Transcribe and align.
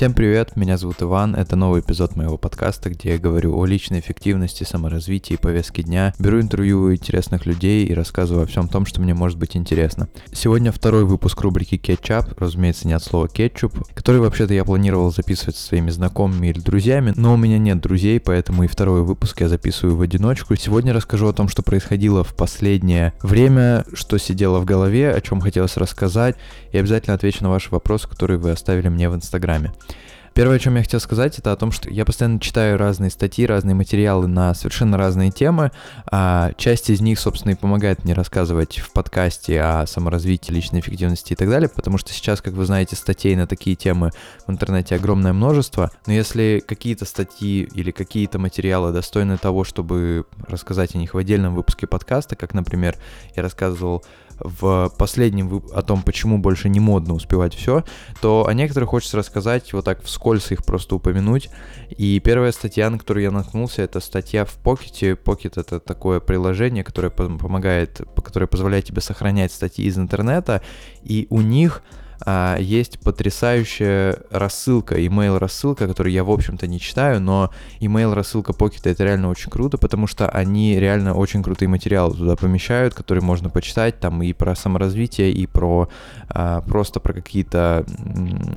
Всем 0.00 0.14
привет, 0.14 0.56
меня 0.56 0.78
зовут 0.78 1.02
Иван, 1.02 1.34
это 1.34 1.56
новый 1.56 1.82
эпизод 1.82 2.16
моего 2.16 2.38
подкаста, 2.38 2.88
где 2.88 3.10
я 3.10 3.18
говорю 3.18 3.54
о 3.54 3.66
личной 3.66 4.00
эффективности, 4.00 4.64
саморазвитии, 4.64 5.34
повестке 5.34 5.82
дня, 5.82 6.14
беру 6.18 6.40
интервью 6.40 6.84
у 6.84 6.94
интересных 6.94 7.44
людей 7.44 7.84
и 7.84 7.92
рассказываю 7.92 8.44
о 8.44 8.46
всем 8.46 8.66
том, 8.66 8.86
что 8.86 9.02
мне 9.02 9.12
может 9.12 9.36
быть 9.36 9.58
интересно. 9.58 10.08
Сегодня 10.32 10.72
второй 10.72 11.04
выпуск 11.04 11.38
рубрики 11.42 11.76
Кетчап, 11.76 12.32
разумеется, 12.40 12.88
не 12.88 12.94
от 12.94 13.04
слова 13.04 13.28
кетчуп, 13.28 13.74
который 13.92 14.22
вообще-то 14.22 14.54
я 14.54 14.64
планировал 14.64 15.12
записывать 15.12 15.56
со 15.56 15.66
своими 15.66 15.90
знакомыми 15.90 16.46
или 16.46 16.60
друзьями, 16.60 17.12
но 17.14 17.34
у 17.34 17.36
меня 17.36 17.58
нет 17.58 17.82
друзей, 17.82 18.20
поэтому 18.20 18.64
и 18.64 18.68
второй 18.68 19.02
выпуск 19.02 19.42
я 19.42 19.50
записываю 19.50 19.96
в 19.96 20.00
одиночку. 20.00 20.56
Сегодня 20.56 20.94
расскажу 20.94 21.28
о 21.28 21.34
том, 21.34 21.46
что 21.50 21.62
происходило 21.62 22.24
в 22.24 22.34
последнее 22.34 23.12
время, 23.20 23.84
что 23.92 24.16
сидело 24.16 24.60
в 24.60 24.64
голове, 24.64 25.12
о 25.12 25.20
чем 25.20 25.42
хотелось 25.42 25.76
рассказать, 25.76 26.36
и 26.72 26.78
обязательно 26.78 27.16
отвечу 27.16 27.42
на 27.42 27.50
ваши 27.50 27.68
вопросы, 27.70 28.08
которые 28.08 28.38
вы 28.38 28.50
оставили 28.50 28.88
мне 28.88 29.10
в 29.10 29.14
Инстаграме. 29.14 29.74
Первое, 30.32 30.56
о 30.56 30.58
чем 30.60 30.76
я 30.76 30.82
хотел 30.82 31.00
сказать, 31.00 31.38
это 31.38 31.52
о 31.52 31.56
том, 31.56 31.72
что 31.72 31.90
я 31.90 32.04
постоянно 32.04 32.38
читаю 32.38 32.78
разные 32.78 33.10
статьи, 33.10 33.44
разные 33.44 33.74
материалы 33.74 34.28
на 34.28 34.54
совершенно 34.54 34.96
разные 34.96 35.30
темы. 35.30 35.72
А 36.10 36.52
часть 36.56 36.88
из 36.88 37.00
них, 37.00 37.18
собственно, 37.18 37.52
и 37.52 37.56
помогает 37.56 38.04
мне 38.04 38.14
рассказывать 38.14 38.78
в 38.78 38.92
подкасте 38.92 39.60
о 39.60 39.86
саморазвитии, 39.86 40.52
личной 40.52 40.80
эффективности 40.80 41.32
и 41.32 41.36
так 41.36 41.50
далее, 41.50 41.68
потому 41.68 41.98
что 41.98 42.12
сейчас, 42.12 42.40
как 42.40 42.54
вы 42.54 42.64
знаете, 42.64 42.94
статей 42.94 43.34
на 43.34 43.46
такие 43.46 43.74
темы 43.74 44.12
в 44.46 44.50
интернете 44.50 44.94
огромное 44.94 45.32
множество. 45.32 45.90
Но 46.06 46.12
если 46.12 46.62
какие-то 46.64 47.04
статьи 47.06 47.68
или 47.74 47.90
какие-то 47.90 48.38
материалы 48.38 48.92
достойны 48.92 49.36
того, 49.36 49.64
чтобы 49.64 50.26
рассказать 50.46 50.94
о 50.94 50.98
них 50.98 51.14
в 51.14 51.18
отдельном 51.18 51.54
выпуске 51.56 51.86
подкаста, 51.88 52.36
как, 52.36 52.54
например, 52.54 52.96
я 53.34 53.42
рассказывал 53.42 54.04
в 54.40 54.92
последнем 54.98 55.62
о 55.72 55.82
том, 55.82 56.02
почему 56.02 56.38
больше 56.38 56.68
не 56.68 56.80
модно 56.80 57.14
успевать 57.14 57.54
все, 57.54 57.84
то 58.20 58.46
о 58.46 58.54
некоторых 58.54 58.90
хочется 58.90 59.16
рассказать, 59.16 59.72
вот 59.72 59.84
так 59.84 60.02
вскользь 60.02 60.50
их 60.52 60.64
просто 60.64 60.96
упомянуть. 60.96 61.50
И 61.90 62.20
первая 62.20 62.52
статья, 62.52 62.90
на 62.90 62.98
которую 62.98 63.24
я 63.24 63.30
наткнулся, 63.30 63.82
это 63.82 64.00
статья 64.00 64.44
в 64.44 64.58
Pocket. 64.62 65.22
Pocket— 65.22 65.52
это 65.60 65.80
такое 65.80 66.20
приложение, 66.20 66.84
которое 66.84 67.10
помогает, 67.10 68.00
которое 68.16 68.46
позволяет 68.46 68.84
тебе 68.86 69.00
сохранять 69.00 69.52
статьи 69.52 69.84
из 69.84 69.98
интернета, 69.98 70.62
и 71.02 71.26
у 71.30 71.40
них 71.40 71.82
а, 72.24 72.56
есть 72.58 73.00
потрясающая 73.00 74.18
рассылка, 74.30 74.98
email 75.00 75.38
рассылка, 75.38 75.86
которую 75.88 76.12
я, 76.12 76.24
в 76.24 76.30
общем-то, 76.30 76.66
не 76.66 76.78
читаю, 76.78 77.20
но 77.20 77.50
email 77.80 78.14
рассылка 78.14 78.52
Pocket 78.52 78.82
это 78.84 79.04
реально 79.04 79.30
очень 79.30 79.50
круто, 79.50 79.78
потому 79.78 80.06
что 80.06 80.28
они 80.28 80.78
реально 80.78 81.14
очень 81.14 81.42
крутые 81.42 81.68
материалы 81.68 82.14
туда 82.14 82.36
помещают, 82.36 82.94
которые 82.94 83.24
можно 83.24 83.48
почитать, 83.48 84.00
там 84.00 84.22
и 84.22 84.32
про 84.32 84.54
саморазвитие, 84.54 85.32
и 85.32 85.46
про 85.46 85.88
а, 86.28 86.60
просто 86.60 87.00
про 87.00 87.12
какие-то 87.12 87.84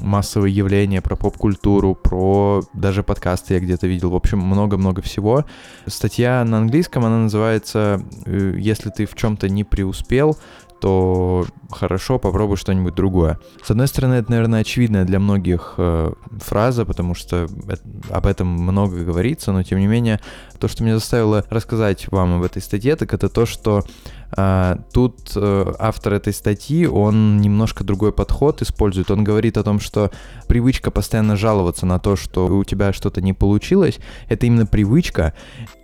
массовые 0.01 0.55
явления, 0.55 1.01
про 1.01 1.15
поп-культуру, 1.15 1.95
про 1.95 2.61
даже 2.73 3.03
подкасты 3.03 3.55
я 3.55 3.59
где-то 3.59 3.87
видел, 3.87 4.11
в 4.11 4.15
общем, 4.15 4.39
много-много 4.39 5.01
всего. 5.01 5.45
Статья 5.87 6.43
на 6.43 6.57
английском, 6.57 7.05
она 7.05 7.19
называется 7.19 8.01
э, 8.25 8.55
«Если 8.57 8.89
ты 8.89 9.05
в 9.05 9.15
чем-то 9.15 9.49
не 9.49 9.63
преуспел, 9.63 10.37
то 10.83 11.45
хорошо, 11.71 12.19
попробуй 12.19 12.57
что-нибудь 12.57 12.93
другое. 12.93 13.39
С 13.63 13.71
одной 13.71 13.87
стороны, 13.87 14.15
это, 14.15 14.29
наверное, 14.31 14.59
очевидная 14.59 15.05
для 15.05 15.17
многих 15.17 15.75
э, 15.77 16.11
фраза, 16.41 16.83
потому 16.83 17.15
что 17.15 17.47
об 18.09 18.25
этом 18.25 18.49
много 18.49 19.05
говорится, 19.05 19.53
но 19.53 19.63
тем 19.63 19.79
не 19.79 19.87
менее, 19.87 20.19
то, 20.59 20.67
что 20.67 20.83
меня 20.83 20.95
заставило 20.95 21.45
рассказать 21.49 22.11
вам 22.11 22.33
об 22.33 22.43
этой 22.43 22.61
статье, 22.61 22.97
так 22.97 23.13
это 23.13 23.29
то, 23.29 23.45
что 23.45 23.85
э, 24.35 24.75
тут 24.91 25.31
э, 25.37 25.73
автор 25.79 26.15
этой 26.15 26.33
статьи, 26.33 26.85
он 26.85 27.37
немножко 27.37 27.85
другой 27.85 28.11
подход 28.11 28.61
использует. 28.61 29.09
Он 29.09 29.23
говорит 29.23 29.57
о 29.57 29.63
том, 29.63 29.79
что 29.79 30.11
привычка 30.49 30.91
постоянно 30.91 31.37
жаловаться 31.37 31.85
на 31.85 31.97
то, 31.97 32.17
что 32.17 32.47
у 32.47 32.65
тебя 32.65 32.91
что-то 32.91 33.21
не 33.21 33.31
получилось, 33.31 33.99
это 34.27 34.47
именно 34.47 34.65
привычка, 34.65 35.33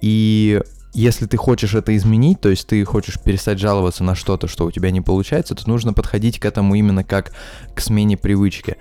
и 0.02 0.62
если 0.94 1.26
ты 1.26 1.38
хочешь 1.38 1.76
это 1.76 1.96
изменить, 1.96 2.42
то 2.42 2.50
есть 2.50 2.68
ты 2.68 2.84
хочешь 2.84 3.20
перестать 3.20 3.60
жаловаться 3.60 4.04
на 4.04 4.16
что-то, 4.16 4.48
что 4.48 4.66
у 4.66 4.72
тебя 4.72 4.92
не 4.92 5.02
получается, 5.02 5.56
то 5.56 5.68
нужно 5.70 5.94
подходить 5.94 6.40
к 6.40 6.46
этому 6.46 6.76
именно 6.76 7.04
как 7.04 7.32
к 7.76 7.82
смене 7.82 8.18
привычки. 8.18 8.78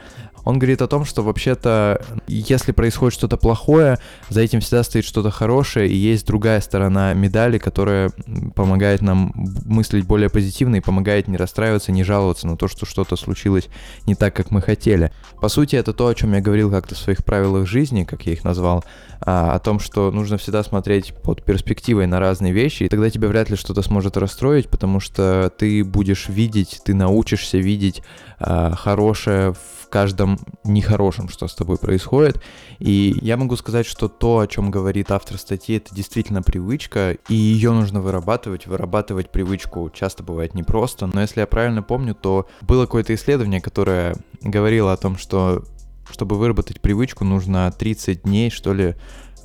Он 0.49 0.59
говорит 0.59 0.81
о 0.81 0.87
том, 0.87 1.05
что 1.05 1.23
вообще-то, 1.23 2.01
если 2.27 2.73
происходит 2.73 3.13
что-то 3.13 3.37
плохое, 3.37 3.99
за 4.31 4.41
этим 4.41 4.61
всегда 4.61 4.83
стоит 4.83 5.05
что-то 5.05 5.31
хорошее, 5.31 5.91
и 5.91 5.95
есть 5.95 6.27
другая 6.27 6.63
сторона 6.63 7.13
медали, 7.13 7.59
которая 7.59 8.13
помогает 8.55 9.03
нам 9.03 9.31
мыслить 9.35 10.07
более 10.07 10.31
позитивно 10.31 10.77
и 10.77 10.81
помогает 10.81 11.29
не 11.29 11.37
расстраиваться, 11.37 11.93
не 11.93 12.03
жаловаться 12.03 12.47
на 12.47 12.57
то, 12.57 12.67
что 12.67 12.87
что-то 12.87 13.17
случилось 13.17 13.69
не 14.07 14.15
так, 14.15 14.35
как 14.35 14.51
мы 14.51 14.63
хотели. 14.63 15.13
По 15.43 15.49
сути, 15.49 15.77
это 15.77 15.93
то, 15.93 16.07
о 16.07 16.15
чем 16.15 16.33
я 16.33 16.41
говорил 16.41 16.71
как-то 16.71 16.95
в 16.95 16.99
своих 16.99 17.27
правилах 17.27 17.69
жизни, 17.69 18.05
как 18.05 18.25
я 18.25 18.33
их 18.33 18.43
назвал, 18.43 18.87
а, 19.21 19.53
о 19.53 19.59
том, 19.59 19.79
что 19.79 20.11
нужно 20.11 20.39
всегда 20.39 20.63
смотреть 20.63 21.13
под 21.13 21.45
перспективой 21.45 22.07
на 22.07 22.21
разные 22.21 22.55
вещи, 22.55 22.85
и 22.85 22.89
тогда 22.89 23.11
тебя 23.11 23.29
вряд 23.29 23.51
ли 23.51 23.57
что-то 23.57 23.83
сможет 23.83 24.17
расстроить, 24.17 24.71
потому 24.71 24.99
что 24.99 25.53
ты 25.59 25.85
будешь 25.85 26.31
видеть, 26.31 26.81
ты 26.87 26.95
научишься 26.95 27.59
видеть 27.59 28.03
а, 28.39 28.75
хорошее 28.75 29.53
в 29.53 29.89
каждом 29.89 30.39
нехорошем, 30.65 31.29
что 31.29 31.49
с 31.49 31.55
тобой 31.55 31.79
происходит. 31.79 32.43
И 32.79 33.17
я 33.23 33.37
могу 33.37 33.57
сказать, 33.57 33.87
что 33.87 34.09
то, 34.09 34.41
о 34.41 34.47
чем 34.47 34.71
говорит 34.71 35.11
автор 35.11 35.39
статьи, 35.39 35.77
это 35.77 35.95
действительно 35.95 36.43
привычка, 36.43 37.13
и 37.29 37.35
ее 37.35 37.73
нужно 37.73 38.01
вырабатывать. 38.01 38.67
Вырабатывать 38.67 39.31
привычку 39.31 39.91
часто 39.91 40.23
бывает 40.23 40.55
непросто, 40.55 41.07
но 41.07 41.23
если 41.23 41.41
я 41.41 41.47
правильно 41.47 41.83
помню, 41.83 42.15
то 42.15 42.49
было 42.61 42.85
какое-то 42.85 43.15
исследование, 43.15 43.61
которое 43.61 44.17
говорило 44.43 44.93
о 44.93 44.97
том, 44.97 45.17
что 45.17 45.65
чтобы 46.11 46.37
выработать 46.37 46.81
привычку, 46.81 47.25
нужно 47.25 47.71
30 47.71 48.23
дней, 48.23 48.51
что 48.51 48.73
ли, 48.73 48.95
Э, 48.95 48.97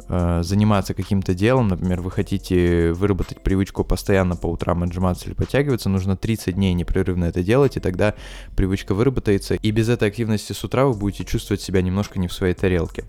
заниматься 0.08 0.94
каким-то 0.94 1.34
делом, 1.34 1.68
например, 1.68 2.02
вы 2.02 2.12
хотите 2.12 2.94
выработать 2.94 3.42
привычку 3.42 3.84
постоянно 3.84 4.36
по 4.36 4.48
утрам 4.48 4.84
отжиматься 4.84 5.28
или 5.28 5.34
подтягиваться, 5.34 5.90
нужно 5.90 6.16
30 6.18 6.56
дней 6.56 6.74
непрерывно 6.74 7.26
это 7.26 7.44
делать, 7.44 7.78
и 7.78 7.80
тогда 7.80 8.16
привычка 8.56 8.94
выработается, 8.94 9.56
и 9.56 9.72
без 9.72 9.90
этой 9.90 10.08
активности 10.08 10.54
с 10.54 10.64
утра 10.64 10.86
вы 10.86 10.94
будете 10.94 11.26
чувствовать 11.26 11.62
себя 11.62 11.82
немножко 11.82 12.20
не 12.20 12.28
в 12.28 12.34
своей 12.34 12.54
тарелке. 12.54 13.06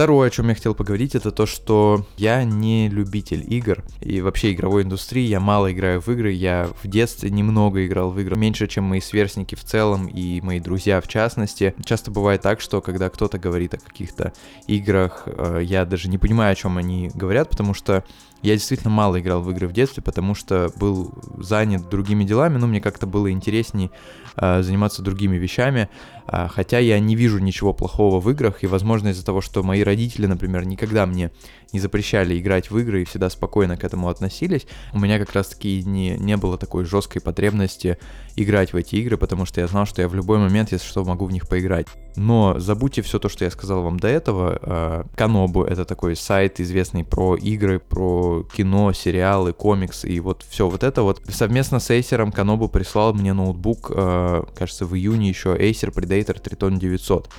Второе, 0.00 0.28
о 0.28 0.30
чем 0.30 0.48
я 0.48 0.54
хотел 0.54 0.74
поговорить, 0.74 1.14
это 1.14 1.30
то, 1.30 1.44
что 1.44 2.06
я 2.16 2.42
не 2.42 2.88
любитель 2.88 3.44
игр 3.46 3.84
и 4.00 4.22
вообще 4.22 4.54
игровой 4.54 4.82
индустрии. 4.82 5.26
Я 5.26 5.40
мало 5.40 5.70
играю 5.70 6.00
в 6.00 6.08
игры. 6.08 6.32
Я 6.32 6.70
в 6.82 6.88
детстве 6.88 7.28
немного 7.28 7.86
играл 7.86 8.10
в 8.10 8.18
игры, 8.18 8.34
меньше, 8.34 8.66
чем 8.66 8.84
мои 8.84 9.02
сверстники 9.02 9.56
в 9.56 9.62
целом 9.62 10.06
и 10.06 10.40
мои 10.40 10.58
друзья 10.58 11.02
в 11.02 11.06
частности. 11.06 11.74
Часто 11.84 12.10
бывает 12.10 12.40
так, 12.40 12.62
что 12.62 12.80
когда 12.80 13.10
кто-то 13.10 13.38
говорит 13.38 13.74
о 13.74 13.78
каких-то 13.78 14.32
играх, 14.66 15.24
э, 15.26 15.60
я 15.64 15.84
даже 15.84 16.08
не 16.08 16.16
понимаю, 16.16 16.52
о 16.52 16.54
чем 16.54 16.78
они 16.78 17.10
говорят, 17.12 17.50
потому 17.50 17.74
что 17.74 18.02
я 18.42 18.54
действительно 18.54 18.90
мало 18.90 19.20
играл 19.20 19.42
в 19.42 19.50
игры 19.50 19.68
в 19.68 19.72
детстве, 19.72 20.02
потому 20.02 20.34
что 20.34 20.72
был 20.76 21.12
занят 21.36 21.90
другими 21.90 22.24
делами, 22.24 22.56
но 22.56 22.66
мне 22.66 22.80
как-то 22.80 23.06
было 23.06 23.30
интересней 23.30 23.90
э, 24.36 24.62
заниматься 24.62 25.02
другими 25.02 25.36
вещами. 25.36 25.90
Э, 26.30 26.48
хотя 26.48 26.78
я 26.78 26.98
не 27.00 27.16
вижу 27.16 27.38
ничего 27.38 27.72
плохого 27.72 28.20
в 28.20 28.30
играх, 28.30 28.62
и, 28.62 28.66
возможно, 28.66 29.08
из-за 29.08 29.24
того, 29.24 29.40
что 29.40 29.62
мои 29.62 29.82
родители, 29.82 30.26
например, 30.26 30.64
никогда 30.64 31.06
мне 31.06 31.30
не 31.72 31.80
запрещали 31.80 32.38
играть 32.38 32.70
в 32.70 32.78
игры 32.78 33.02
и 33.02 33.04
всегда 33.04 33.30
спокойно 33.30 33.76
к 33.76 33.84
этому 33.84 34.08
относились, 34.08 34.66
у 34.92 34.98
меня 34.98 35.18
как 35.18 35.32
раз-таки 35.34 35.82
не, 35.84 36.16
не 36.16 36.36
было 36.36 36.58
такой 36.58 36.84
жесткой 36.84 37.22
потребности 37.22 37.98
играть 38.36 38.72
в 38.72 38.76
эти 38.76 38.96
игры, 38.96 39.16
потому 39.16 39.44
что 39.46 39.60
я 39.60 39.66
знал, 39.66 39.86
что 39.86 40.02
я 40.02 40.08
в 40.08 40.14
любой 40.14 40.38
момент, 40.38 40.72
если 40.72 40.86
что, 40.86 41.04
могу 41.04 41.26
в 41.26 41.32
них 41.32 41.48
поиграть. 41.48 41.86
Но 42.16 42.58
забудьте 42.58 43.02
все 43.02 43.18
то, 43.18 43.28
что 43.28 43.44
я 43.44 43.50
сказал 43.50 43.82
вам 43.82 44.00
до 44.00 44.08
этого. 44.08 45.06
Канобу— 45.14 45.62
это 45.64 45.84
такой 45.84 46.16
сайт, 46.16 46.60
известный 46.60 47.04
про 47.04 47.36
игры, 47.36 47.78
про 47.78 48.44
кино, 48.54 48.92
сериалы, 48.92 49.52
комиксы 49.52 50.08
и 50.08 50.20
вот 50.20 50.44
все 50.48 50.68
вот 50.68 50.82
это 50.82 51.02
вот. 51.02 51.22
Совместно 51.28 51.78
с 51.78 51.90
Acer 51.90 52.30
Канобу 52.32 52.68
прислал 52.68 53.14
мне 53.14 53.32
ноутбук, 53.32 53.92
а, 53.94 54.44
кажется, 54.54 54.86
в 54.86 54.94
июне 54.94 55.28
еще 55.28 55.56
Acer 55.56 55.92
Predator 55.92 56.19
Triton 56.28 56.78
900. 56.78 57.30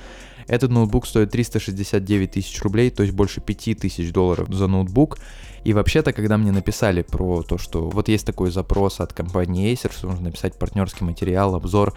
Этот 0.46 0.70
ноутбук 0.70 1.06
стоит 1.06 1.30
369 1.30 2.32
тысяч 2.32 2.60
рублей, 2.62 2.90
то 2.90 3.02
есть 3.02 3.14
больше 3.14 3.40
5 3.40 3.78
тысяч 3.78 4.12
долларов 4.12 4.48
за 4.52 4.66
ноутбук. 4.66 5.18
И 5.64 5.72
вообще-то, 5.72 6.12
когда 6.12 6.36
мне 6.36 6.50
написали 6.50 7.02
про 7.02 7.42
то, 7.42 7.58
что 7.58 7.88
вот 7.88 8.08
есть 8.08 8.26
такой 8.26 8.50
запрос 8.50 9.00
от 9.00 9.12
компании 9.12 9.72
Acer, 9.72 9.92
что 9.92 10.08
нужно 10.08 10.24
написать 10.24 10.58
партнерский 10.58 11.04
материал, 11.04 11.54
обзор 11.54 11.94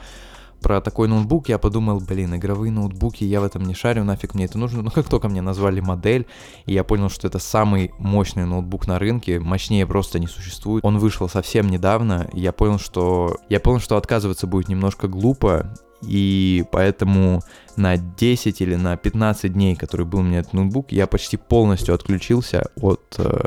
про 0.62 0.82
такой 0.82 1.08
ноутбук, 1.08 1.50
я 1.50 1.60
подумал, 1.60 2.00
блин, 2.00 2.36
игровые 2.36 2.72
ноутбуки, 2.72 3.24
я 3.24 3.42
в 3.42 3.44
этом 3.44 3.64
не 3.66 3.74
шарю, 3.74 4.04
нафиг 4.04 4.34
мне 4.34 4.46
это 4.46 4.58
нужно. 4.58 4.82
Но 4.84 4.90
как 4.90 5.08
только 5.08 5.30
мне 5.30 5.42
назвали 5.42 5.80
модель, 5.80 6.26
и 6.66 6.74
я 6.74 6.84
понял, 6.84 7.10
что 7.10 7.28
это 7.28 7.40
самый 7.40 7.92
мощный 8.00 8.46
ноутбук 8.46 8.88
на 8.88 8.98
рынке, 8.98 9.40
мощнее 9.40 9.86
просто 9.86 10.20
не 10.20 10.28
существует. 10.28 10.84
Он 10.84 10.98
вышел 10.98 11.30
совсем 11.30 11.70
недавно, 11.70 12.28
и 12.34 12.40
я 12.40 12.52
понял, 12.52 12.80
что 12.80 13.38
я 13.50 13.60
понял, 13.60 13.80
что 13.80 13.98
отказываться 13.98 14.48
будет 14.48 14.68
немножко 14.68 15.08
глупо, 15.08 15.76
и 16.08 16.64
поэтому 16.72 17.42
на 17.76 17.98
10 17.98 18.62
или 18.62 18.76
на 18.76 18.98
15 18.98 19.54
дней, 19.54 19.76
который 19.76 20.06
был 20.06 20.20
у 20.20 20.24
меня 20.24 20.40
этот 20.40 20.54
ноутбук, 20.54 20.92
я 20.92 21.08
почти 21.08 21.38
полностью 21.38 21.94
отключился 21.94 22.70
от 22.76 23.16
э, 23.18 23.46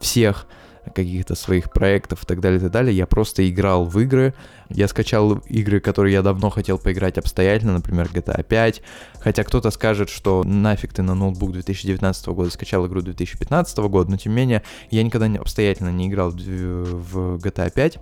всех 0.00 0.46
каких-то 0.94 1.34
своих 1.34 1.70
проектов 1.70 2.22
и 2.22 2.26
так 2.26 2.40
далее, 2.40 2.58
и 2.58 2.62
так 2.62 2.70
далее. 2.70 2.96
Я 2.96 3.06
просто 3.06 3.48
играл 3.48 3.84
в 3.84 3.98
игры. 4.00 4.34
Я 4.68 4.88
скачал 4.88 5.34
игры, 5.48 5.80
которые 5.80 6.14
я 6.14 6.22
давно 6.22 6.50
хотел 6.50 6.78
поиграть 6.78 7.18
обстоятельно, 7.18 7.74
например, 7.74 8.08
GTA 8.12 8.42
5. 8.42 8.82
Хотя 9.20 9.44
кто-то 9.44 9.70
скажет, 9.70 10.08
что 10.08 10.44
нафиг 10.44 10.92
ты 10.92 11.02
на 11.02 11.14
ноутбук 11.14 11.52
2019 11.52 12.26
года 12.28 12.50
скачал 12.50 12.86
игру 12.86 13.02
2015 13.02 13.78
года, 13.78 14.10
но 14.10 14.16
тем 14.16 14.32
не 14.32 14.36
менее 14.36 14.62
я 14.90 15.02
никогда 15.02 15.26
обстоятельно 15.40 15.90
не 15.90 16.08
играл 16.08 16.30
в 16.30 17.36
GTA 17.36 17.72
5. 17.72 17.98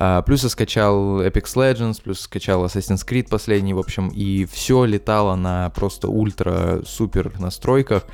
А, 0.00 0.22
плюс 0.22 0.44
я 0.44 0.48
скачал 0.48 1.22
Apex 1.22 1.54
Legends, 1.56 2.00
плюс 2.02 2.20
скачал 2.20 2.64
Assassin's 2.64 3.06
Creed 3.06 3.28
последний, 3.28 3.74
в 3.74 3.80
общем, 3.80 4.08
и 4.08 4.44
все 4.44 4.84
летало 4.84 5.34
на 5.34 5.70
просто 5.70 6.08
ультра-супер 6.08 7.32
настройках. 7.40 8.04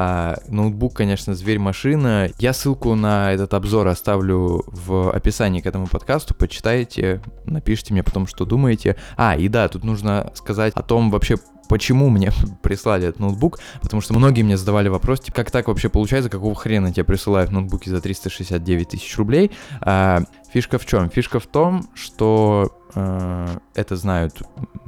А, 0.00 0.38
ноутбук, 0.46 0.94
конечно, 0.94 1.34
зверь-машина. 1.34 2.30
Я 2.38 2.52
ссылку 2.52 2.94
на 2.94 3.32
этот 3.32 3.52
обзор 3.52 3.88
оставлю 3.88 4.62
в 4.68 5.10
описании 5.10 5.60
к 5.60 5.66
этому 5.66 5.88
подкасту. 5.88 6.36
Почитайте, 6.36 7.20
напишите 7.46 7.92
мне 7.92 8.04
потом, 8.04 8.28
что 8.28 8.44
думаете. 8.44 8.94
А, 9.16 9.34
и 9.36 9.48
да, 9.48 9.66
тут 9.66 9.82
нужно 9.82 10.30
сказать 10.34 10.72
о 10.76 10.82
том 10.82 11.10
вообще, 11.10 11.34
почему 11.68 12.10
мне 12.10 12.30
прислали 12.62 13.08
этот 13.08 13.18
ноутбук, 13.18 13.58
потому 13.82 14.00
что 14.00 14.14
многие 14.14 14.42
мне 14.42 14.56
задавали 14.56 14.86
вопрос, 14.88 15.18
типа, 15.18 15.38
как 15.38 15.50
так 15.50 15.66
вообще 15.66 15.88
получается, 15.88 16.30
какого 16.30 16.54
хрена 16.54 16.92
тебе 16.92 17.02
присылают 17.02 17.50
ноутбуки 17.50 17.88
за 17.88 18.00
369 18.00 18.90
тысяч 18.90 19.18
рублей. 19.18 19.50
А, 19.80 20.20
фишка 20.52 20.78
в 20.78 20.86
чем? 20.86 21.10
Фишка 21.10 21.40
в 21.40 21.46
том, 21.48 21.88
что 21.94 22.70
э, 22.94 23.48
это 23.74 23.96
знают 23.96 24.42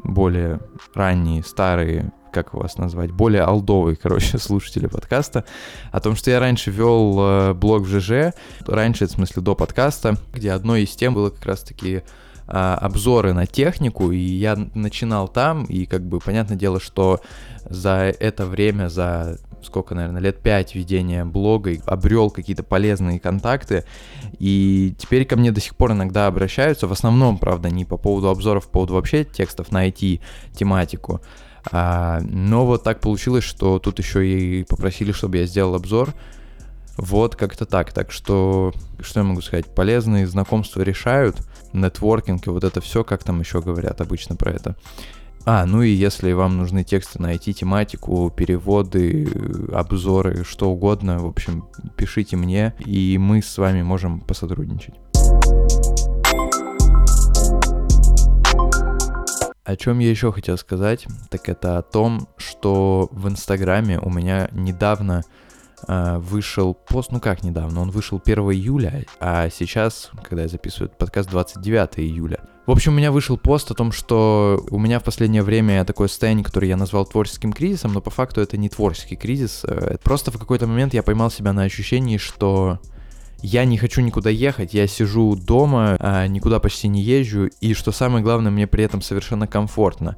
более 0.05 0.61
ранние, 0.95 1.43
старые 1.43 2.12
как 2.31 2.55
вас 2.55 2.79
назвать, 2.79 3.11
более 3.11 3.43
алдовые, 3.43 3.97
короче, 3.97 4.38
слушатели 4.38 4.87
подкаста, 4.87 5.44
о 5.93 6.00
том, 6.00 6.17
что 6.17 6.31
я 6.31 6.41
раньше 6.41 6.71
вел 6.71 7.19
э, 7.19 7.55
блог 7.55 7.82
в 7.82 7.88
ЖЖ, 7.88 8.35
раньше, 8.67 9.06
в 9.06 9.11
смысле, 9.11 9.43
до 9.43 9.55
подкаста, 9.55 10.17
где 10.32 10.53
одной 10.53 10.82
из 10.85 10.91
тем 10.91 11.15
было 11.15 11.31
как 11.31 11.44
раз-таки 11.44 12.03
э, 12.47 12.53
обзоры 12.53 13.32
на 13.32 13.47
технику, 13.47 14.11
и 14.11 14.19
я 14.19 14.56
начинал 14.75 15.29
там, 15.29 15.65
и 15.65 15.87
как 15.87 16.03
бы 16.03 16.21
понятное 16.21 16.56
дело, 16.56 16.81
что 16.81 17.21
за 17.65 18.15
это 18.19 18.47
время, 18.47 18.88
за 18.88 19.38
сколько, 19.62 19.94
наверное, 19.94 20.21
лет 20.21 20.38
пять 20.38 20.75
ведения 20.75 21.25
блога, 21.25 21.71
и 21.71 21.81
обрел 21.87 22.31
какие-то 22.31 22.62
полезные 22.62 23.21
контакты, 23.21 23.85
и 24.38 24.94
теперь 24.99 25.25
ко 25.25 25.37
мне 25.37 25.53
до 25.53 25.61
сих 25.61 25.76
пор 25.76 25.93
иногда 25.93 26.26
обращаются, 26.26 26.87
в 26.87 26.93
основном, 26.93 27.38
правда, 27.38 27.71
не 27.71 27.85
по 27.85 27.97
поводу 27.97 28.29
обзоров, 28.29 28.67
по 28.67 28.73
поводу 28.73 28.94
вообще 28.94 29.25
текстов 29.25 29.71
на 29.73 29.88
IT-тематику, 29.88 31.21
а, 31.71 32.21
но 32.23 32.67
вот 32.67 32.83
так 32.83 33.01
получилось, 33.01 33.45
что 33.45 33.79
тут 33.79 33.99
еще 33.99 34.27
и 34.27 34.65
попросили, 34.65 35.12
чтобы 35.12 35.39
я 35.39 35.47
сделал 35.47 35.75
обзор. 35.75 36.15
Вот 36.97 37.37
как-то 37.37 37.67
так. 37.67 37.93
Так 37.93 38.12
что, 38.12 38.73
что 39.01 39.21
я 39.21 39.25
могу 39.25 39.41
сказать? 39.41 39.67
Полезные 39.67 40.27
знакомства 40.27 40.83
решают, 40.83 41.37
нетворкинг 41.73 42.47
и 42.47 42.51
вот 42.51 42.65
это 42.65 42.81
все, 42.81 43.05
как 43.05 43.25
там 43.25 43.41
еще 43.41 43.61
говорят 43.61 44.01
обычно 44.01 44.37
про 44.37 44.53
это. 44.53 44.77
А, 45.47 45.65
ну 45.65 45.83
и 45.83 45.91
если 45.91 46.33
вам 46.33 46.59
нужны 46.59 46.85
тексты 46.85 47.21
на 47.21 47.35
IT-тематику, 47.35 48.31
переводы, 48.31 49.29
обзоры, 49.73 50.45
что 50.45 50.71
угодно, 50.71 51.19
в 51.19 51.27
общем, 51.27 51.65
пишите 51.97 52.37
мне, 52.37 52.75
и 52.85 53.17
мы 53.19 53.41
с 53.41 53.57
вами 53.57 53.83
можем 53.83 54.21
посотрудничать. 54.21 54.95
О 59.65 59.77
чем 59.77 59.99
я 59.99 60.09
еще 60.09 60.33
хотел 60.33 60.57
сказать, 60.57 61.07
так 61.29 61.49
это 61.49 61.77
о 61.77 61.83
том, 61.83 62.29
что 62.39 63.09
в 63.12 63.29
Инстаграме 63.29 63.99
у 63.99 64.09
меня 64.09 64.49
недавно 64.53 65.23
э, 65.87 66.17
вышел 66.19 66.73
пост, 66.73 67.12
ну 67.12 67.21
как 67.21 67.43
недавно, 67.43 67.83
он 67.83 67.91
вышел 67.91 68.21
1 68.25 68.39
июля, 68.53 69.05
а 69.21 69.51
сейчас, 69.51 70.11
когда 70.25 70.43
я 70.43 70.49
записываю 70.49 70.87
этот 70.87 70.99
подкаст, 70.99 71.29
29 71.29 71.99
июля. 71.99 72.41
В 72.67 72.71
общем, 72.71 72.93
у 72.93 72.97
меня 72.97 73.12
вышел 73.12 73.37
пост 73.37 73.71
о 73.71 73.75
том, 73.75 73.93
что 73.93 74.65
у 74.71 74.79
меня 74.79 74.99
в 74.99 75.05
последнее 75.05 75.43
время 75.43 75.85
такое 75.85 76.09
состояние, 76.09 76.45
которое 76.45 76.69
я 76.69 76.77
назвал 76.79 77.05
творческим 77.05 77.53
кризисом, 77.53 77.93
но 77.93 78.01
по 78.01 78.11
факту 78.11 78.41
это 78.41 78.57
не 78.57 78.71
творческий 78.71 79.17
кризис. 79.17 79.65
Э, 79.65 79.99
просто 80.03 80.31
в 80.31 80.39
какой-то 80.39 80.67
момент 80.67 80.95
я 80.95 81.03
поймал 81.03 81.31
себя 81.31 81.53
на 81.53 81.65
ощущении, 81.65 82.17
что 82.17 82.81
я 83.42 83.64
не 83.64 83.78
хочу 83.78 84.00
никуда 84.00 84.31
ехать, 84.31 84.75
я 84.75 84.87
сижу 84.87 85.34
дома, 85.34 85.96
а, 85.98 86.26
никуда 86.26 86.60
почти 86.60 86.88
не 86.88 87.02
езжу, 87.02 87.46
и 87.60 87.75
что 87.75 87.92
самое 87.92 88.22
главное, 88.22 88.50
мне 88.50 88.66
при 88.66 88.84
этом 88.84 89.02
совершенно 89.02 89.46
комфортно. 89.46 90.16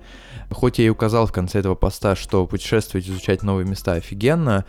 Хоть 0.50 0.78
я 0.78 0.86
и 0.86 0.88
указал 0.88 1.26
в 1.26 1.32
конце 1.32 1.60
этого 1.60 1.74
поста, 1.74 2.16
что 2.16 2.46
путешествовать, 2.46 3.08
изучать 3.08 3.42
новые 3.42 3.66
места 3.66 3.92
офигенно, 3.92 4.64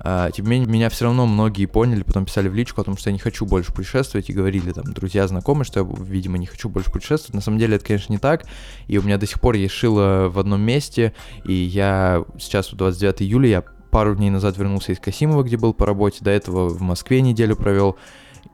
а, 0.00 0.30
тем 0.30 0.44
не 0.44 0.52
менее, 0.52 0.68
меня 0.68 0.90
все 0.90 1.06
равно 1.06 1.26
многие 1.26 1.66
поняли, 1.66 2.02
потом 2.02 2.24
писали 2.24 2.48
в 2.48 2.54
личку 2.54 2.80
о 2.80 2.84
том, 2.84 2.96
что 2.96 3.10
я 3.10 3.12
не 3.12 3.18
хочу 3.18 3.44
больше 3.44 3.72
путешествовать, 3.72 4.30
и 4.30 4.32
говорили 4.32 4.70
там 4.72 4.84
друзья, 4.84 5.26
знакомые, 5.26 5.64
что 5.64 5.80
я, 5.80 5.86
видимо, 6.04 6.38
не 6.38 6.46
хочу 6.46 6.68
больше 6.68 6.92
путешествовать. 6.92 7.34
На 7.34 7.40
самом 7.40 7.58
деле 7.58 7.76
это, 7.76 7.84
конечно, 7.84 8.12
не 8.12 8.18
так, 8.18 8.44
и 8.86 8.96
у 8.98 9.02
меня 9.02 9.18
до 9.18 9.26
сих 9.26 9.40
пор 9.40 9.56
есть 9.56 9.74
шило 9.74 10.28
в 10.28 10.38
одном 10.38 10.60
месте, 10.60 11.14
и 11.44 11.52
я 11.52 12.24
сейчас, 12.38 12.70
29 12.70 13.22
июля, 13.22 13.48
я 13.48 13.64
пару 13.90 14.14
дней 14.14 14.30
назад 14.30 14.56
вернулся 14.56 14.92
из 14.92 14.98
Касимова, 14.98 15.42
где 15.42 15.56
был 15.56 15.74
по 15.74 15.86
работе, 15.86 16.18
до 16.20 16.30
этого 16.30 16.68
в 16.68 16.80
Москве 16.80 17.20
неделю 17.20 17.56
провел, 17.56 17.96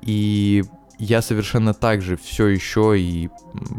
и 0.03 0.65
я 0.99 1.23
совершенно 1.23 1.75
так 1.75 2.03
же 2.03 2.17
все 2.17 2.47
еще, 2.47 2.99
и 2.99 3.29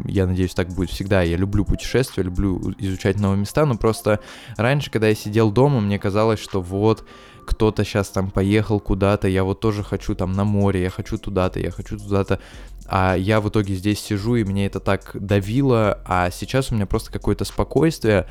я 0.04 0.26
надеюсь, 0.26 0.54
так 0.54 0.68
будет 0.68 0.90
всегда. 0.90 1.22
Я 1.22 1.36
люблю 1.36 1.64
путешествия, 1.64 2.22
люблю 2.22 2.74
изучать 2.78 3.18
новые 3.18 3.40
места, 3.40 3.64
но 3.64 3.76
просто 3.76 4.20
раньше, 4.56 4.90
когда 4.90 5.08
я 5.08 5.14
сидел 5.14 5.50
дома, 5.50 5.80
мне 5.80 5.98
казалось, 5.98 6.40
что 6.40 6.60
вот 6.60 7.06
кто-то 7.46 7.84
сейчас 7.84 8.08
там 8.08 8.30
поехал 8.30 8.80
куда-то, 8.80 9.28
я 9.28 9.44
вот 9.44 9.60
тоже 9.60 9.82
хочу 9.82 10.14
там 10.14 10.32
на 10.32 10.44
море, 10.44 10.82
я 10.82 10.90
хочу 10.90 11.16
туда-то, 11.16 11.60
я 11.60 11.70
хочу 11.70 11.96
туда-то, 11.98 12.40
а 12.86 13.14
я 13.14 13.40
в 13.40 13.48
итоге 13.48 13.74
здесь 13.74 14.00
сижу, 14.00 14.36
и 14.36 14.44
мне 14.44 14.66
это 14.66 14.80
так 14.80 15.10
давило, 15.14 16.02
а 16.04 16.30
сейчас 16.30 16.70
у 16.70 16.74
меня 16.74 16.86
просто 16.86 17.12
какое-то 17.12 17.44
спокойствие, 17.44 18.26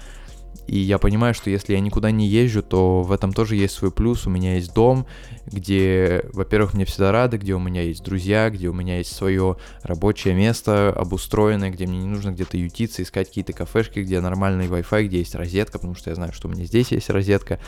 и 0.68 0.80
я 0.80 0.98
понимаю, 0.98 1.34
что 1.34 1.50
если 1.50 1.74
я 1.74 1.80
никуда 1.80 2.12
не 2.12 2.28
езжу, 2.28 2.64
то 2.64 3.02
в 3.02 3.12
этом 3.12 3.34
тоже 3.34 3.56
есть 3.56 3.76
свой 3.76 3.92
плюс. 3.92 4.26
У 4.26 4.30
меня 4.30 4.56
есть 4.56 4.74
дом, 4.74 5.06
где, 5.46 6.26
во-первых, 6.34 6.74
мне 6.74 6.86
всегда 6.86 7.12
рады, 7.12 7.38
где 7.38 7.54
у 7.54 7.60
меня 7.60 7.82
есть 7.82 8.04
друзья, 8.04 8.50
где 8.50 8.70
у 8.70 8.74
меня 8.74 8.98
есть 8.98 9.16
свое 9.16 9.58
рабочее 9.84 10.34
место 10.34 10.90
обустроенное, 10.90 11.70
где 11.70 11.86
мне 11.86 12.00
не 12.00 12.08
нужно 12.08 12.32
где-то 12.32 12.58
ютиться, 12.58 13.04
искать 13.04 13.28
какие-то 13.28 13.54
кафешки, 13.54 14.00
где 14.00 14.20
нормальный 14.22 14.68
Wi-Fi, 14.68 15.06
где 15.06 15.20
есть 15.20 15.36
розетка, 15.36 15.78
потому 15.78 15.96
что 15.96 16.10
я 16.10 16.16
знаю, 16.16 16.34
что 16.34 16.48
у 16.48 16.52
меня 16.52 16.66
здесь 16.66 16.92
есть 16.92 17.10
розетка. 17.10 17.60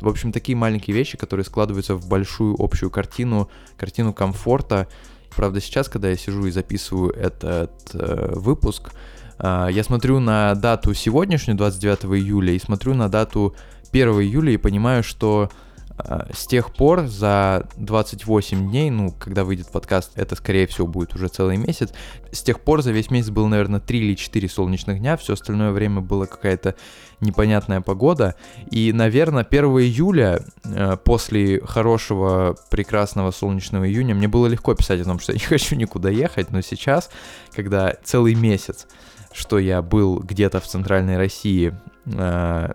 В 0.00 0.08
общем, 0.08 0.30
такие 0.30 0.56
маленькие 0.56 0.94
вещи, 0.94 1.18
которые 1.18 1.44
складываются 1.44 1.96
в 1.96 2.06
большую 2.08 2.54
общую 2.58 2.90
картину, 2.90 3.48
картину 3.76 4.12
комфорта. 4.12 4.88
Правда, 5.34 5.60
сейчас, 5.60 5.88
когда 5.88 6.10
я 6.10 6.16
сижу 6.16 6.46
и 6.46 6.52
записываю 6.52 7.10
этот 7.10 7.72
э, 7.94 8.32
выпуск, 8.36 8.92
я 9.38 9.82
смотрю 9.84 10.20
на 10.20 10.54
дату 10.54 10.94
сегодняшнюю, 10.94 11.56
29 11.56 12.04
июля, 12.22 12.52
и 12.52 12.58
смотрю 12.58 12.94
на 12.94 13.08
дату 13.08 13.54
1 13.90 14.08
июля 14.08 14.52
и 14.52 14.56
понимаю, 14.56 15.02
что 15.02 15.50
а, 15.96 16.26
с 16.34 16.46
тех 16.46 16.72
пор 16.72 17.06
за 17.06 17.68
28 17.76 18.68
дней, 18.68 18.90
ну, 18.90 19.12
когда 19.12 19.44
выйдет 19.44 19.68
подкаст, 19.68 20.12
это, 20.16 20.34
скорее 20.34 20.66
всего, 20.66 20.88
будет 20.88 21.14
уже 21.14 21.28
целый 21.28 21.56
месяц, 21.56 21.90
с 22.32 22.42
тех 22.42 22.60
пор 22.60 22.82
за 22.82 22.90
весь 22.90 23.10
месяц 23.10 23.30
было, 23.30 23.46
наверное, 23.46 23.78
3 23.78 23.98
или 23.98 24.14
4 24.14 24.48
солнечных 24.48 24.98
дня, 24.98 25.16
все 25.16 25.34
остальное 25.34 25.70
время 25.70 26.00
была 26.00 26.26
какая-то 26.26 26.74
непонятная 27.20 27.80
погода, 27.80 28.34
и, 28.70 28.92
наверное, 28.92 29.44
1 29.44 29.64
июля, 29.64 30.44
э, 30.64 30.96
после 31.04 31.60
хорошего, 31.60 32.56
прекрасного 32.70 33.30
солнечного 33.30 33.88
июня, 33.88 34.16
мне 34.16 34.26
было 34.26 34.48
легко 34.48 34.74
писать 34.74 35.00
о 35.00 35.04
том, 35.04 35.20
что 35.20 35.32
я 35.32 35.38
не 35.38 35.44
хочу 35.44 35.76
никуда 35.76 36.10
ехать, 36.10 36.50
но 36.50 36.60
сейчас, 36.60 37.08
когда 37.54 37.94
целый 38.02 38.34
месяц 38.34 38.88
что 39.34 39.58
я 39.58 39.82
был 39.82 40.20
где-то 40.20 40.60
в 40.60 40.66
центральной 40.66 41.18
России, 41.18 41.74
э, 42.06 42.72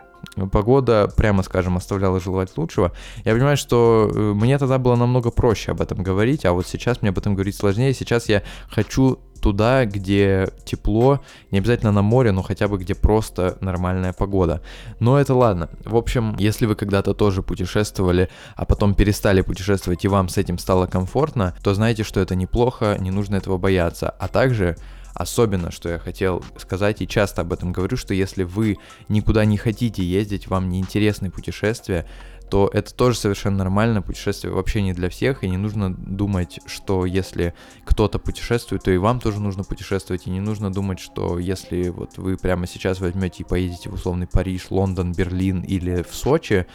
погода, 0.51 1.09
прямо 1.15 1.43
скажем, 1.43 1.77
оставляла 1.77 2.19
желать 2.19 2.55
лучшего. 2.57 2.91
Я 3.23 3.33
понимаю, 3.33 3.57
что 3.57 4.11
э, 4.13 4.19
мне 4.33 4.57
тогда 4.57 4.77
было 4.77 4.95
намного 4.95 5.31
проще 5.31 5.71
об 5.71 5.81
этом 5.81 6.03
говорить, 6.03 6.45
а 6.45 6.51
вот 6.51 6.67
сейчас 6.67 7.01
мне 7.01 7.09
об 7.09 7.17
этом 7.17 7.33
говорить 7.33 7.55
сложнее. 7.55 7.93
Сейчас 7.93 8.29
я 8.29 8.43
хочу 8.69 9.19
туда, 9.41 9.85
где 9.85 10.49
тепло, 10.65 11.21
не 11.51 11.59
обязательно 11.59 11.93
на 11.93 12.01
море, 12.01 12.33
но 12.33 12.41
хотя 12.41 12.67
бы 12.67 12.77
где 12.77 12.93
просто 12.93 13.57
нормальная 13.61 14.11
погода. 14.11 14.61
Но 14.99 15.17
это 15.17 15.33
ладно. 15.33 15.69
В 15.85 15.95
общем, 15.95 16.35
если 16.37 16.65
вы 16.65 16.75
когда-то 16.75 17.13
тоже 17.13 17.41
путешествовали, 17.41 18.29
а 18.55 18.65
потом 18.65 18.93
перестали 18.93 19.41
путешествовать 19.41 20.03
и 20.03 20.09
вам 20.09 20.27
с 20.27 20.37
этим 20.37 20.57
стало 20.57 20.87
комфортно, 20.87 21.55
то 21.63 21.73
знайте, 21.73 22.03
что 22.03 22.19
это 22.19 22.35
неплохо, 22.35 22.97
не 22.99 23.11
нужно 23.11 23.37
этого 23.37 23.57
бояться. 23.57 24.09
А 24.09 24.27
также 24.27 24.75
Особенно, 25.13 25.71
что 25.71 25.89
я 25.89 25.99
хотел 25.99 26.43
сказать 26.57 27.01
и 27.01 27.07
часто 27.07 27.41
об 27.41 27.53
этом 27.53 27.71
говорю, 27.71 27.97
что 27.97 28.13
если 28.13 28.43
вы 28.43 28.77
никуда 29.07 29.45
не 29.45 29.57
хотите 29.57 30.03
ездить, 30.03 30.47
вам 30.47 30.69
не 30.69 30.79
интересны 30.79 31.29
путешествия, 31.29 32.05
то 32.49 32.69
это 32.73 32.93
тоже 32.93 33.17
совершенно 33.17 33.59
нормально. 33.59 34.01
Путешествие 34.01 34.53
вообще 34.53 34.81
не 34.81 34.93
для 34.93 35.09
всех, 35.09 35.43
и 35.43 35.49
не 35.49 35.57
нужно 35.57 35.93
думать, 35.93 36.59
что 36.65 37.05
если 37.05 37.53
кто-то 37.85 38.19
путешествует, 38.19 38.83
то 38.83 38.91
и 38.91 38.97
вам 38.97 39.19
тоже 39.19 39.39
нужно 39.39 39.63
путешествовать, 39.63 40.27
и 40.27 40.31
не 40.31 40.39
нужно 40.39 40.71
думать, 40.71 40.99
что 40.99 41.37
если 41.37 41.89
вот 41.89 42.17
вы 42.17 42.37
прямо 42.37 42.67
сейчас 42.67 42.99
возьмете 42.99 43.43
и 43.43 43.47
поедете 43.47 43.89
в 43.89 43.93
условный 43.93 44.27
Париж, 44.27 44.67
Лондон, 44.69 45.13
Берлин 45.13 45.61
или 45.61 46.03
в 46.03 46.15
Сочи, 46.15 46.65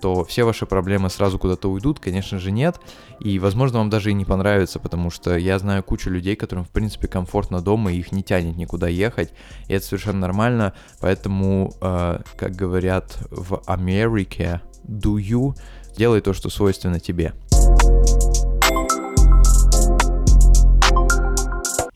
то 0.00 0.24
все 0.24 0.44
ваши 0.44 0.66
проблемы 0.66 1.10
сразу 1.10 1.38
куда-то 1.38 1.70
уйдут, 1.70 2.00
конечно 2.00 2.38
же 2.38 2.50
нет, 2.50 2.80
и 3.20 3.38
возможно 3.38 3.78
вам 3.78 3.90
даже 3.90 4.10
и 4.10 4.14
не 4.14 4.24
понравится, 4.24 4.78
потому 4.78 5.10
что 5.10 5.36
я 5.36 5.58
знаю 5.58 5.82
кучу 5.82 6.10
людей, 6.10 6.36
которым 6.36 6.64
в 6.64 6.70
принципе 6.70 7.08
комфортно 7.08 7.60
дома, 7.60 7.92
и 7.92 7.98
их 7.98 8.12
не 8.12 8.22
тянет 8.22 8.56
никуда 8.56 8.88
ехать, 8.88 9.32
и 9.68 9.74
это 9.74 9.84
совершенно 9.84 10.20
нормально, 10.20 10.74
поэтому, 11.00 11.72
э, 11.80 12.20
как 12.36 12.52
говорят 12.56 13.18
в 13.30 13.62
Америке, 13.66 14.60
do 14.84 15.16
you, 15.16 15.54
делай 15.96 16.20
то, 16.20 16.32
что 16.32 16.50
свойственно 16.50 17.00
тебе. 17.00 17.34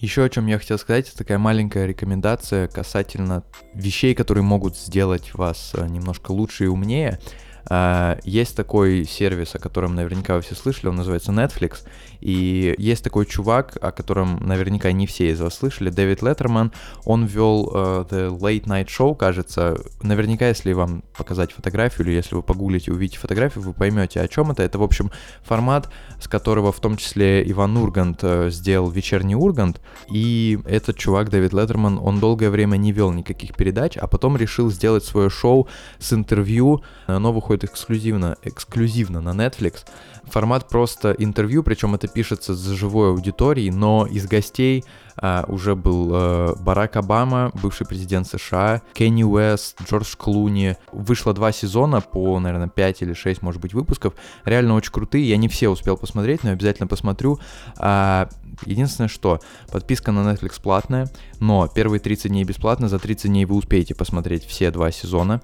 Еще 0.05 0.23
о 0.23 0.29
чем 0.29 0.47
я 0.49 0.59
хотел 0.59 0.79
сказать, 0.79 1.09
это 1.09 1.17
такая 1.17 1.39
маленькая 1.39 1.87
рекомендация 1.87 2.69
касательно 2.69 3.43
вещей, 3.73 4.15
которые 4.15 4.45
могут 4.45 4.77
сделать 4.77 5.33
вас 5.33 5.73
э, 5.75 5.87
немножко 5.89 6.31
лучше 6.33 6.65
и 6.65 6.67
умнее. 6.67 7.21
А, 7.67 8.19
есть 8.25 8.57
такой 8.57 9.05
сервис, 9.05 9.55
о 9.55 9.59
котором 9.59 9.95
наверняка 9.95 10.37
вы 10.37 10.43
все 10.43 10.55
слышали, 10.55 10.89
он 10.89 10.97
называется 10.97 11.33
Netflix, 11.33 11.85
и 12.21 12.75
есть 12.79 13.05
такой 13.05 13.27
чувак, 13.27 13.77
о 13.81 13.93
котором 13.93 14.39
наверняка 14.47 14.93
не 14.93 15.07
все 15.07 15.31
из 15.31 15.41
вас 15.41 15.57
слышали, 15.57 15.91
Дэвид 15.91 16.23
Леттерман, 16.23 16.73
он 17.05 17.25
вел 17.27 17.71
uh, 17.73 18.09
The 18.09 18.39
Late 18.39 18.65
Night 18.65 18.87
Show, 18.87 19.17
кажется, 19.17 19.79
наверняка, 20.03 20.49
если 20.49 20.73
вам 20.73 21.05
показать 21.17 21.53
фотографию, 21.53 22.07
или 22.07 22.15
если 22.15 22.35
вы 22.35 22.43
погуглите 22.43 22.91
и 22.91 22.95
увидите 22.95 23.19
фотографию, 23.19 23.65
вы 23.65 23.73
поймете, 23.73 24.21
о 24.21 24.29
чем 24.29 24.51
это. 24.51 24.63
Это, 24.63 24.79
в 24.79 24.83
общем, 24.83 25.11
формат, 25.43 25.91
с 26.21 26.29
которого 26.29 26.73
в 26.73 26.81
том 26.81 26.97
числе 26.97 27.49
Иван 27.51 27.77
Ургант 27.77 28.23
uh, 28.25 28.51
сделал 28.51 28.91
«Вечерний 28.91 29.37
Ургант», 29.37 29.81
и 30.11 30.59
этот 30.67 30.97
чувак, 30.97 31.31
Дэвид 31.31 31.53
Леттерман, 31.53 31.99
он 32.03 32.21
долгое 32.21 32.51
время 32.51 32.77
не 32.77 32.93
вел 32.93 33.13
никаких 33.13 33.55
передач, 33.55 33.97
а 33.97 34.07
потом 34.07 34.37
решил 34.37 34.71
сделать 34.71 35.05
свое 35.05 35.31
шоу 35.31 35.69
с 35.99 36.13
интервью, 36.13 36.83
оно 37.07 37.33
выходит 37.33 37.54
выходит 37.55 37.65
эксклюзивно, 37.65 38.37
эксклюзивно 38.43 39.21
на 39.21 39.31
Netflix. 39.31 39.85
Формат 40.25 40.69
просто 40.69 41.15
интервью, 41.19 41.63
причем 41.63 41.95
это 41.95 42.09
пишется 42.09 42.55
с 42.55 42.69
живой 42.71 43.11
аудиторией, 43.11 43.71
но 43.71 44.07
из 44.07 44.27
гостей 44.27 44.85
а, 45.17 45.45
уже 45.47 45.77
был 45.77 46.11
а, 46.13 46.55
Барак 46.57 46.97
Обама, 46.97 47.53
бывший 47.63 47.87
президент 47.87 48.27
США, 48.27 48.83
Кенни 48.95 49.23
Уэст, 49.23 49.83
Джордж 49.83 50.17
Клуни. 50.17 50.77
Вышло 50.93 51.33
два 51.33 51.53
сезона 51.53 52.01
по, 52.01 52.41
наверное, 52.41 52.69
5 52.69 53.03
или 53.03 53.13
6, 53.13 53.43
может 53.43 53.61
быть, 53.61 53.75
выпусков. 53.75 54.15
Реально 54.45 54.75
очень 54.75 54.93
крутые. 54.93 55.29
Я 55.29 55.37
не 55.37 55.49
все 55.49 55.69
успел 55.69 55.97
посмотреть, 55.97 56.43
но 56.43 56.51
обязательно 56.51 56.89
посмотрю. 56.89 57.39
А, 57.79 58.29
единственное, 58.67 59.09
что 59.09 59.41
подписка 59.71 60.11
на 60.11 60.33
Netflix 60.33 60.61
платная, 60.61 61.09
но 61.39 61.69
первые 61.69 62.01
30 62.01 62.31
дней 62.31 62.45
бесплатно. 62.45 62.89
За 62.89 62.99
30 62.99 63.31
дней 63.31 63.45
вы 63.45 63.57
успеете 63.57 63.95
посмотреть 63.95 64.45
все 64.45 64.71
два 64.71 64.91
сезона. 64.91 65.43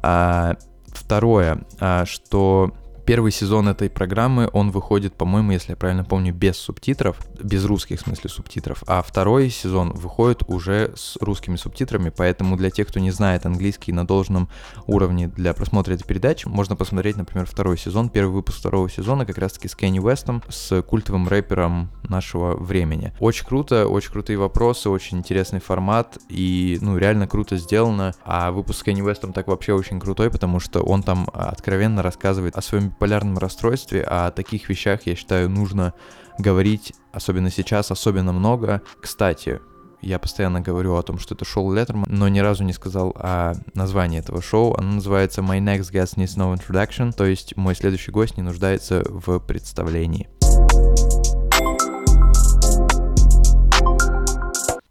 А, 0.00 0.56
Второе, 0.98 1.60
а, 1.80 2.04
что 2.04 2.72
Первый 3.08 3.32
сезон 3.32 3.70
этой 3.70 3.88
программы, 3.88 4.50
он 4.52 4.70
выходит, 4.70 5.14
по-моему, 5.14 5.52
если 5.52 5.70
я 5.70 5.76
правильно 5.76 6.04
помню, 6.04 6.34
без 6.34 6.58
субтитров, 6.58 7.16
без 7.42 7.64
русских, 7.64 8.00
в 8.00 8.02
смысле, 8.02 8.28
субтитров, 8.28 8.84
а 8.86 9.00
второй 9.00 9.48
сезон 9.48 9.92
выходит 9.94 10.42
уже 10.46 10.92
с 10.94 11.16
русскими 11.18 11.56
субтитрами, 11.56 12.12
поэтому 12.14 12.58
для 12.58 12.68
тех, 12.68 12.86
кто 12.86 13.00
не 13.00 13.10
знает 13.10 13.46
английский 13.46 13.92
на 13.92 14.06
должном 14.06 14.50
уровне 14.86 15.26
для 15.26 15.54
просмотра 15.54 15.94
этой 15.94 16.04
передачи, 16.06 16.46
можно 16.48 16.76
посмотреть, 16.76 17.16
например, 17.16 17.46
второй 17.46 17.78
сезон, 17.78 18.10
первый 18.10 18.32
выпуск 18.32 18.58
второго 18.58 18.90
сезона, 18.90 19.24
как 19.24 19.38
раз-таки 19.38 19.68
с 19.68 19.74
Кенни 19.74 20.00
Уэстом, 20.00 20.42
с 20.50 20.82
культовым 20.82 21.28
рэпером 21.28 21.90
нашего 22.10 22.58
времени. 22.58 23.14
Очень 23.20 23.46
круто, 23.46 23.86
очень 23.86 24.12
крутые 24.12 24.36
вопросы, 24.36 24.90
очень 24.90 25.16
интересный 25.16 25.60
формат, 25.60 26.18
и, 26.28 26.76
ну, 26.82 26.98
реально 26.98 27.26
круто 27.26 27.56
сделано, 27.56 28.12
а 28.22 28.52
выпуск 28.52 28.80
с 28.80 28.82
Кенни 28.82 29.00
Уэстом 29.00 29.32
так 29.32 29.46
вообще 29.46 29.72
очень 29.72 29.98
крутой, 29.98 30.30
потому 30.30 30.60
что 30.60 30.82
он 30.82 31.02
там 31.02 31.26
откровенно 31.32 32.02
рассказывает 32.02 32.54
о 32.54 32.60
своем 32.60 32.92
биполярном 32.98 33.38
расстройстве, 33.38 34.04
а 34.06 34.26
о 34.26 34.30
таких 34.32 34.68
вещах, 34.68 35.02
я 35.06 35.14
считаю, 35.14 35.48
нужно 35.48 35.94
говорить, 36.38 36.92
особенно 37.12 37.48
сейчас, 37.50 37.92
особенно 37.92 38.32
много. 38.32 38.82
Кстати, 39.00 39.60
я 40.00 40.18
постоянно 40.18 40.60
говорю 40.60 40.96
о 40.96 41.02
том, 41.02 41.20
что 41.20 41.34
это 41.34 41.44
шоу 41.44 41.72
Леттерман, 41.72 42.06
но 42.08 42.26
ни 42.28 42.40
разу 42.40 42.64
не 42.64 42.72
сказал 42.72 43.14
о 43.16 43.54
названии 43.74 44.18
этого 44.18 44.42
шоу. 44.42 44.74
Оно 44.76 44.94
называется 44.94 45.42
My 45.42 45.60
Next 45.60 45.92
Guest 45.92 46.16
Needs 46.16 46.36
No 46.36 46.56
Introduction, 46.56 47.12
то 47.12 47.24
есть 47.24 47.56
мой 47.56 47.76
следующий 47.76 48.10
гость 48.10 48.36
не 48.36 48.42
нуждается 48.42 49.04
в 49.08 49.38
представлении. 49.38 50.28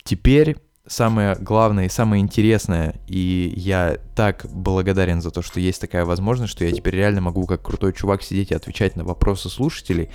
Теперь 0.06 0.56
самое 0.88 1.36
главное 1.36 1.86
и 1.86 1.90
самое 1.90 2.22
интересное, 2.22 2.96
и 3.08 3.54
я 3.56 3.98
так 4.16 4.46
благодарен 4.52 5.22
за 5.22 5.32
то, 5.32 5.42
что 5.42 5.60
есть 5.60 5.82
такая 5.82 6.06
возможность, 6.06 6.52
что 6.52 6.66
я 6.66 6.72
теперь 6.72 6.96
реально 6.96 7.22
могу 7.22 7.46
как 7.46 7.62
крутой 7.62 7.94
чувак 7.94 8.24
сидеть 8.24 8.52
и 8.52 8.56
отвечать 8.56 8.96
на 8.96 9.04
вопросы 9.04 9.50
слушателей. 9.50 10.10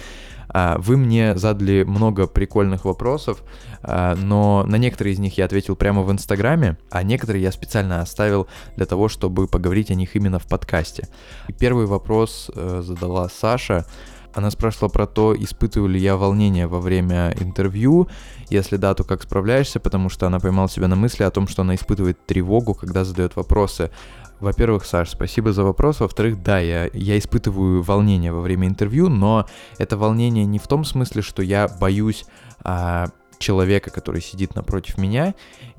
А, 0.48 0.76
вы 0.78 0.96
мне 0.96 1.36
задали 1.36 1.82
много 1.82 2.26
прикольных 2.26 2.84
вопросов, 2.84 3.42
а, 3.82 4.14
но 4.16 4.64
на 4.66 4.76
некоторые 4.76 5.14
из 5.14 5.18
них 5.18 5.38
я 5.38 5.44
ответил 5.44 5.76
прямо 5.76 6.02
в 6.02 6.12
Инстаграме, 6.12 6.76
а 6.90 7.02
некоторые 7.02 7.42
я 7.42 7.52
специально 7.52 8.00
оставил 8.00 8.48
для 8.76 8.86
того, 8.86 9.08
чтобы 9.08 9.48
поговорить 9.48 9.90
о 9.90 9.94
них 9.94 10.16
именно 10.16 10.38
в 10.38 10.46
подкасте. 10.46 11.08
И 11.48 11.52
первый 11.52 11.86
вопрос 11.86 12.50
э, 12.54 12.82
задала 12.84 13.28
Саша. 13.28 13.86
Она 14.34 14.50
спрашивала 14.50 14.88
про 14.88 15.06
то, 15.06 15.34
испытываю 15.36 15.90
ли 15.90 16.00
я 16.00 16.16
волнение 16.16 16.66
во 16.66 16.80
время 16.80 17.34
интервью. 17.38 18.08
Если 18.48 18.76
да, 18.76 18.94
то 18.94 19.04
как 19.04 19.22
справляешься, 19.22 19.80
потому 19.80 20.08
что 20.08 20.26
она 20.26 20.40
поймала 20.40 20.68
себя 20.68 20.88
на 20.88 20.96
мысли 20.96 21.22
о 21.22 21.30
том, 21.30 21.46
что 21.48 21.62
она 21.62 21.74
испытывает 21.74 22.24
тревогу, 22.26 22.74
когда 22.74 23.04
задает 23.04 23.36
вопросы. 23.36 23.90
Во-первых, 24.40 24.84
Саш, 24.84 25.10
спасибо 25.10 25.52
за 25.52 25.62
вопрос. 25.62 26.00
Во-вторых, 26.00 26.42
да, 26.42 26.58
я, 26.58 26.90
я 26.92 27.16
испытываю 27.16 27.82
волнение 27.82 28.32
во 28.32 28.40
время 28.40 28.66
интервью, 28.66 29.08
но 29.08 29.46
это 29.78 29.96
волнение 29.96 30.44
не 30.44 30.58
в 30.58 30.66
том 30.66 30.84
смысле, 30.84 31.22
что 31.22 31.42
я 31.42 31.68
боюсь 31.68 32.24
а, 32.64 33.08
человека, 33.38 33.90
который 33.90 34.20
сидит 34.20 34.56
напротив 34.56 34.98
меня. 34.98 35.34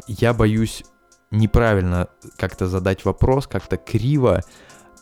Я 0.08 0.34
боюсь 0.34 0.84
неправильно 1.32 2.08
как-то 2.38 2.68
задать 2.68 3.04
вопрос, 3.06 3.48
как-то 3.48 3.76
криво, 3.76 4.44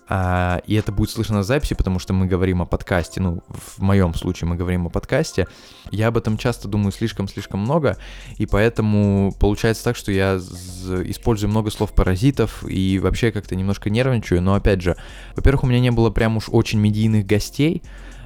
а, 0.08 0.62
и 0.68 0.76
это 0.76 0.92
будет 0.92 1.10
слышно 1.10 1.38
на 1.38 1.44
записи, 1.44 1.74
потому 1.74 2.00
что 2.00 2.14
мы 2.14 2.26
говорим 2.26 2.62
о 2.62 2.66
подкасте, 2.66 3.22
ну, 3.22 3.42
в 3.48 3.80
моем 3.80 4.14
случае 4.14 4.50
мы 4.50 4.56
говорим 4.56 4.88
о 4.88 4.90
подкасте. 4.90 5.48
Я 5.90 6.08
об 6.08 6.18
этом 6.18 6.38
часто 6.38 6.68
думаю 6.68 6.92
слишком-слишком 6.92 7.62
много, 7.62 7.98
и 8.38 8.46
поэтому 8.46 9.34
получается 9.40 9.84
так, 9.84 9.96
что 9.96 10.12
я 10.12 10.36
использую 10.36 11.50
много 11.50 11.72
слов-паразитов 11.72 12.64
и 12.68 13.00
вообще 13.00 13.32
как-то 13.32 13.56
немножко 13.56 13.90
нервничаю, 13.90 14.42
но 14.42 14.56
опять 14.56 14.82
же, 14.82 14.98
во-первых, 15.36 15.64
у 15.64 15.68
меня 15.68 15.80
не 15.80 15.92
было 15.92 16.10
прям 16.10 16.38
уж 16.38 16.50
очень 16.50 16.80
медийных 16.80 17.26
гостей, 17.26 17.82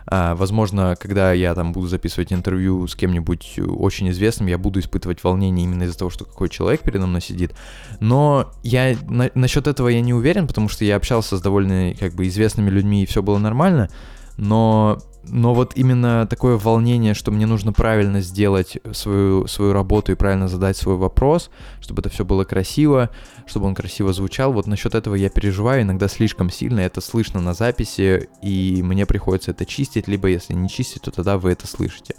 возможно, 0.08 0.96
когда 1.00 1.34
я 1.34 1.56
там 1.56 1.74
буду 1.74 1.88
записывать 1.88 2.32
интервью 2.32 2.88
с 2.88 2.96
кем-нибудь 2.96 3.60
очень 3.60 4.10
известным, 4.10 4.48
я 4.48 4.58
буду 4.58 4.80
испытывать 4.80 5.24
волнение 5.24 5.66
именно 5.66 5.84
из-за 5.84 5.98
того, 5.98 6.12
что 6.12 6.26
какой 6.26 6.50
человек 6.50 6.82
передо 6.82 7.08
мной 7.08 7.22
сидит. 7.22 7.56
Но 8.00 8.52
я 8.64 8.96
на, 9.08 9.32
насчет 9.34 9.68
этого 9.68 9.88
я 9.88 10.02
не 10.02 10.14
уверен, 10.14 10.48
потому 10.48 10.70
что 10.70 10.86
я 10.86 10.96
общался 10.96 11.38
с 11.38 11.42
довольно 11.42 11.94
как 12.00 12.14
бы 12.14 12.28
известными 12.28 12.70
людьми 12.70 13.04
и 13.04 13.06
все 13.06 13.24
было 13.24 13.38
нормально. 13.38 13.90
Но 14.38 15.00
но 15.30 15.54
вот 15.54 15.74
именно 15.76 16.28
такое 16.28 16.58
волнение, 16.58 17.14
что 17.14 17.32
мне 17.32 17.46
нужно 17.46 17.74
правильно 17.74 18.22
сделать 18.22 18.78
свою, 18.94 19.48
свою 19.48 19.74
работу 19.74 20.12
и 20.12 20.16
правильно 20.16 20.48
задать 20.48 20.78
свой 20.78 20.96
вопрос, 20.96 21.50
чтобы 21.82 22.02
это 22.02 22.10
все 22.10 22.26
было 22.26 22.44
красиво, 22.44 23.10
чтобы 23.46 23.68
он 23.68 23.76
красиво 23.76 24.14
звучал, 24.14 24.54
вот 24.54 24.68
насчет 24.68 24.96
этого 24.96 25.16
я 25.16 25.30
переживаю 25.30 25.84
иногда 25.84 26.08
слишком 26.08 26.50
сильно, 26.50 26.80
это 26.82 27.02
слышно 27.02 27.42
на 27.42 27.54
записи, 27.54 28.30
и 28.42 28.82
мне 28.84 29.06
приходится 29.06 29.52
это 29.52 29.66
чистить, 29.66 30.08
либо 30.08 30.28
если 30.28 30.54
не 30.54 30.70
чистить, 30.70 31.04
то 31.04 31.12
тогда 31.12 31.38
вы 31.38 31.52
это 31.52 31.68
слышите. 31.68 32.16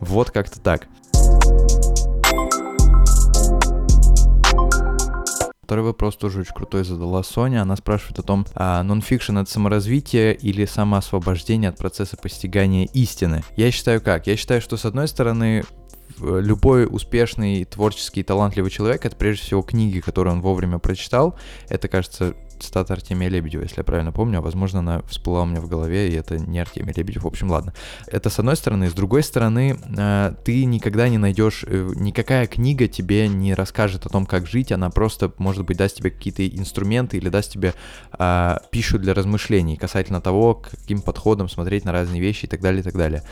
Вот 0.00 0.30
как-то 0.30 0.60
так. 0.60 0.88
Второй 5.70 5.86
вопрос 5.86 6.16
тоже 6.16 6.40
очень 6.40 6.52
крутой 6.52 6.82
задала 6.82 7.22
Соня. 7.22 7.62
Она 7.62 7.76
спрашивает 7.76 8.18
о 8.18 8.24
том, 8.24 8.44
а 8.56 8.82
нонфикшн 8.82 9.38
это 9.38 9.48
саморазвитие 9.48 10.34
или 10.34 10.64
самоосвобождение 10.64 11.68
от 11.70 11.76
процесса 11.76 12.16
постигания 12.16 12.88
истины. 12.92 13.44
Я 13.54 13.70
считаю 13.70 14.00
как? 14.00 14.26
Я 14.26 14.36
считаю, 14.36 14.60
что 14.60 14.76
с 14.76 14.84
одной 14.84 15.06
стороны 15.06 15.62
любой 16.18 16.88
успешный, 16.90 17.64
творческий, 17.64 18.24
талантливый 18.24 18.72
человек— 18.72 19.04
это 19.06 19.14
прежде 19.14 19.44
всего 19.44 19.62
книги, 19.62 20.00
которые 20.00 20.34
он 20.34 20.40
вовремя 20.40 20.80
прочитал. 20.80 21.38
Это, 21.68 21.86
кажется, 21.86 22.34
цитата 22.60 22.92
Артемия 22.94 23.28
Лебедева, 23.28 23.62
если 23.62 23.78
я 23.78 23.84
правильно 23.84 24.12
помню, 24.12 24.38
а 24.38 24.42
возможно 24.42 24.80
она 24.80 25.02
всплыла 25.08 25.42
у 25.42 25.46
меня 25.46 25.60
в 25.60 25.68
голове, 25.68 26.10
и 26.10 26.14
это 26.14 26.38
не 26.38 26.58
Артемий 26.58 26.92
Лебедев. 26.94 27.24
В 27.24 27.26
общем, 27.26 27.50
ладно. 27.50 27.74
Это 28.06 28.30
с 28.30 28.38
одной 28.38 28.56
стороны. 28.56 28.90
С 28.90 28.94
другой 28.94 29.22
стороны, 29.22 29.78
э, 29.96 30.34
ты 30.44 30.64
никогда 30.64 31.08
не 31.08 31.18
найдешь, 31.18 31.64
э, 31.66 31.90
никакая 31.96 32.46
книга 32.46 32.88
тебе 32.88 33.28
не 33.28 33.54
расскажет 33.54 34.06
о 34.06 34.08
том, 34.08 34.26
как 34.26 34.46
жить, 34.46 34.72
она 34.72 34.90
просто, 34.90 35.32
может 35.38 35.64
быть, 35.64 35.76
даст 35.76 35.96
тебе 35.96 36.10
какие-то 36.10 36.46
инструменты 36.46 37.16
или 37.16 37.28
даст 37.28 37.52
тебе 37.52 37.74
э, 38.18 38.56
пищу 38.70 38.98
для 38.98 39.14
размышлений 39.14 39.76
касательно 39.76 40.20
того, 40.20 40.54
каким 40.54 41.00
подходом 41.02 41.48
смотреть 41.48 41.84
на 41.84 41.92
разные 41.92 42.20
вещи 42.20 42.44
и 42.44 42.48
так 42.48 42.60
далее, 42.60 42.80
и 42.80 42.84
так 42.84 42.94
далее. 42.94 43.22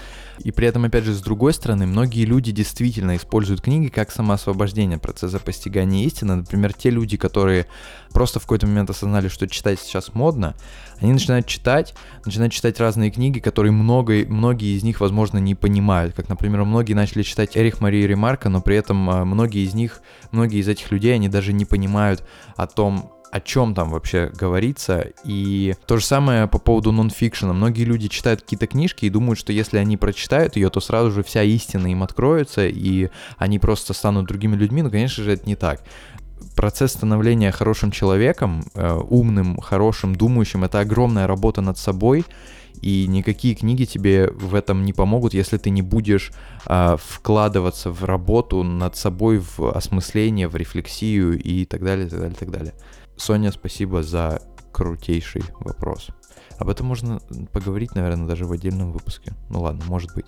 И 0.40 0.52
при 0.52 0.68
этом, 0.68 0.84
опять 0.84 1.04
же, 1.04 1.14
с 1.14 1.20
другой 1.20 1.52
стороны, 1.52 1.86
многие 1.86 2.24
люди 2.24 2.52
действительно 2.52 3.16
используют 3.16 3.60
книги 3.60 3.88
как 3.88 4.10
самоосвобождение 4.12 4.98
процесса 4.98 5.40
постигания 5.40 6.04
истины. 6.04 6.36
Например, 6.36 6.72
те 6.72 6.90
люди, 6.90 7.16
которые 7.16 7.66
просто 8.12 8.38
в 8.38 8.42
какой-то 8.42 8.66
момент 8.66 8.90
осознали, 8.90 9.17
что 9.26 9.48
читать 9.48 9.80
сейчас 9.80 10.14
модно, 10.14 10.54
они 11.00 11.12
начинают 11.12 11.46
читать, 11.46 11.94
начинают 12.24 12.52
читать 12.52 12.78
разные 12.78 13.10
книги, 13.10 13.40
которые 13.40 13.72
много, 13.72 14.24
многие 14.28 14.76
из 14.76 14.84
них, 14.84 15.00
возможно, 15.00 15.38
не 15.38 15.56
понимают. 15.56 16.14
Как, 16.14 16.28
например, 16.28 16.62
многие 16.64 16.94
начали 16.94 17.24
читать 17.24 17.56
Эрих 17.56 17.80
Марии 17.80 18.04
Ремарка, 18.04 18.48
но 18.48 18.60
при 18.60 18.76
этом 18.76 19.10
а, 19.10 19.24
многие 19.24 19.64
из 19.64 19.74
них, 19.74 20.00
многие 20.30 20.60
из 20.60 20.68
этих 20.68 20.92
людей, 20.92 21.14
они 21.14 21.28
даже 21.28 21.52
не 21.52 21.64
понимают 21.64 22.24
о 22.56 22.68
том, 22.68 23.12
о 23.30 23.40
чем 23.40 23.74
там 23.74 23.90
вообще 23.90 24.30
говорится. 24.34 25.06
И 25.24 25.74
то 25.86 25.98
же 25.98 26.04
самое 26.04 26.46
по 26.46 26.58
поводу 26.58 26.92
нонфикшена. 26.92 27.52
Многие 27.52 27.84
люди 27.84 28.08
читают 28.08 28.42
какие-то 28.42 28.66
книжки 28.66 29.04
и 29.04 29.10
думают, 29.10 29.38
что 29.38 29.52
если 29.52 29.78
они 29.78 29.96
прочитают 29.96 30.56
ее, 30.56 30.70
то 30.70 30.80
сразу 30.80 31.10
же 31.10 31.22
вся 31.22 31.42
истина 31.42 31.88
им 31.88 32.02
откроется, 32.02 32.66
и 32.66 33.10
они 33.36 33.58
просто 33.58 33.92
станут 33.92 34.26
другими 34.26 34.56
людьми. 34.56 34.82
Но, 34.82 34.90
конечно 34.90 35.22
же, 35.24 35.32
это 35.32 35.46
не 35.46 35.56
так 35.56 35.82
процесс 36.56 36.92
становления 36.92 37.52
хорошим 37.52 37.90
человеком, 37.90 38.64
э, 38.74 38.94
умным, 38.94 39.58
хорошим, 39.58 40.14
думающим, 40.14 40.64
это 40.64 40.80
огромная 40.80 41.26
работа 41.26 41.60
над 41.60 41.78
собой, 41.78 42.24
и 42.80 43.06
никакие 43.08 43.54
книги 43.54 43.84
тебе 43.84 44.30
в 44.30 44.54
этом 44.54 44.84
не 44.84 44.92
помогут, 44.92 45.34
если 45.34 45.58
ты 45.58 45.70
не 45.70 45.82
будешь 45.82 46.32
э, 46.66 46.96
вкладываться 46.98 47.90
в 47.90 48.04
работу 48.04 48.62
над 48.62 48.96
собой, 48.96 49.38
в 49.38 49.60
осмысление, 49.74 50.48
в 50.48 50.56
рефлексию 50.56 51.40
и 51.40 51.64
так 51.64 51.82
далее, 51.82 52.08
так 52.08 52.20
далее, 52.20 52.36
так 52.38 52.50
далее. 52.50 52.74
Соня, 53.16 53.50
спасибо 53.52 54.02
за 54.02 54.40
крутейший 54.72 55.42
вопрос. 55.60 56.08
Об 56.58 56.68
этом 56.68 56.86
можно 56.86 57.20
поговорить, 57.52 57.94
наверное, 57.94 58.26
даже 58.26 58.44
в 58.44 58.52
отдельном 58.52 58.92
выпуске. 58.92 59.32
Ну 59.48 59.62
ладно, 59.62 59.84
может 59.86 60.14
быть. 60.14 60.26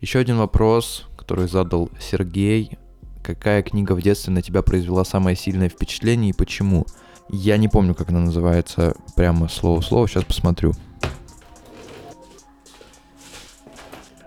Еще 0.00 0.18
один 0.18 0.36
вопрос, 0.36 1.06
который 1.24 1.48
задал 1.48 1.88
Сергей. 1.98 2.76
Какая 3.22 3.62
книга 3.62 3.94
в 3.94 4.02
детстве 4.02 4.30
на 4.30 4.42
тебя 4.42 4.60
произвела 4.60 5.04
самое 5.06 5.34
сильное 5.34 5.70
впечатление 5.70 6.30
и 6.30 6.34
почему? 6.34 6.84
Я 7.30 7.56
не 7.56 7.68
помню, 7.68 7.94
как 7.94 8.10
она 8.10 8.20
называется 8.20 8.94
прямо 9.16 9.48
слово-слово, 9.48 10.06
сейчас 10.06 10.24
посмотрю. 10.24 10.74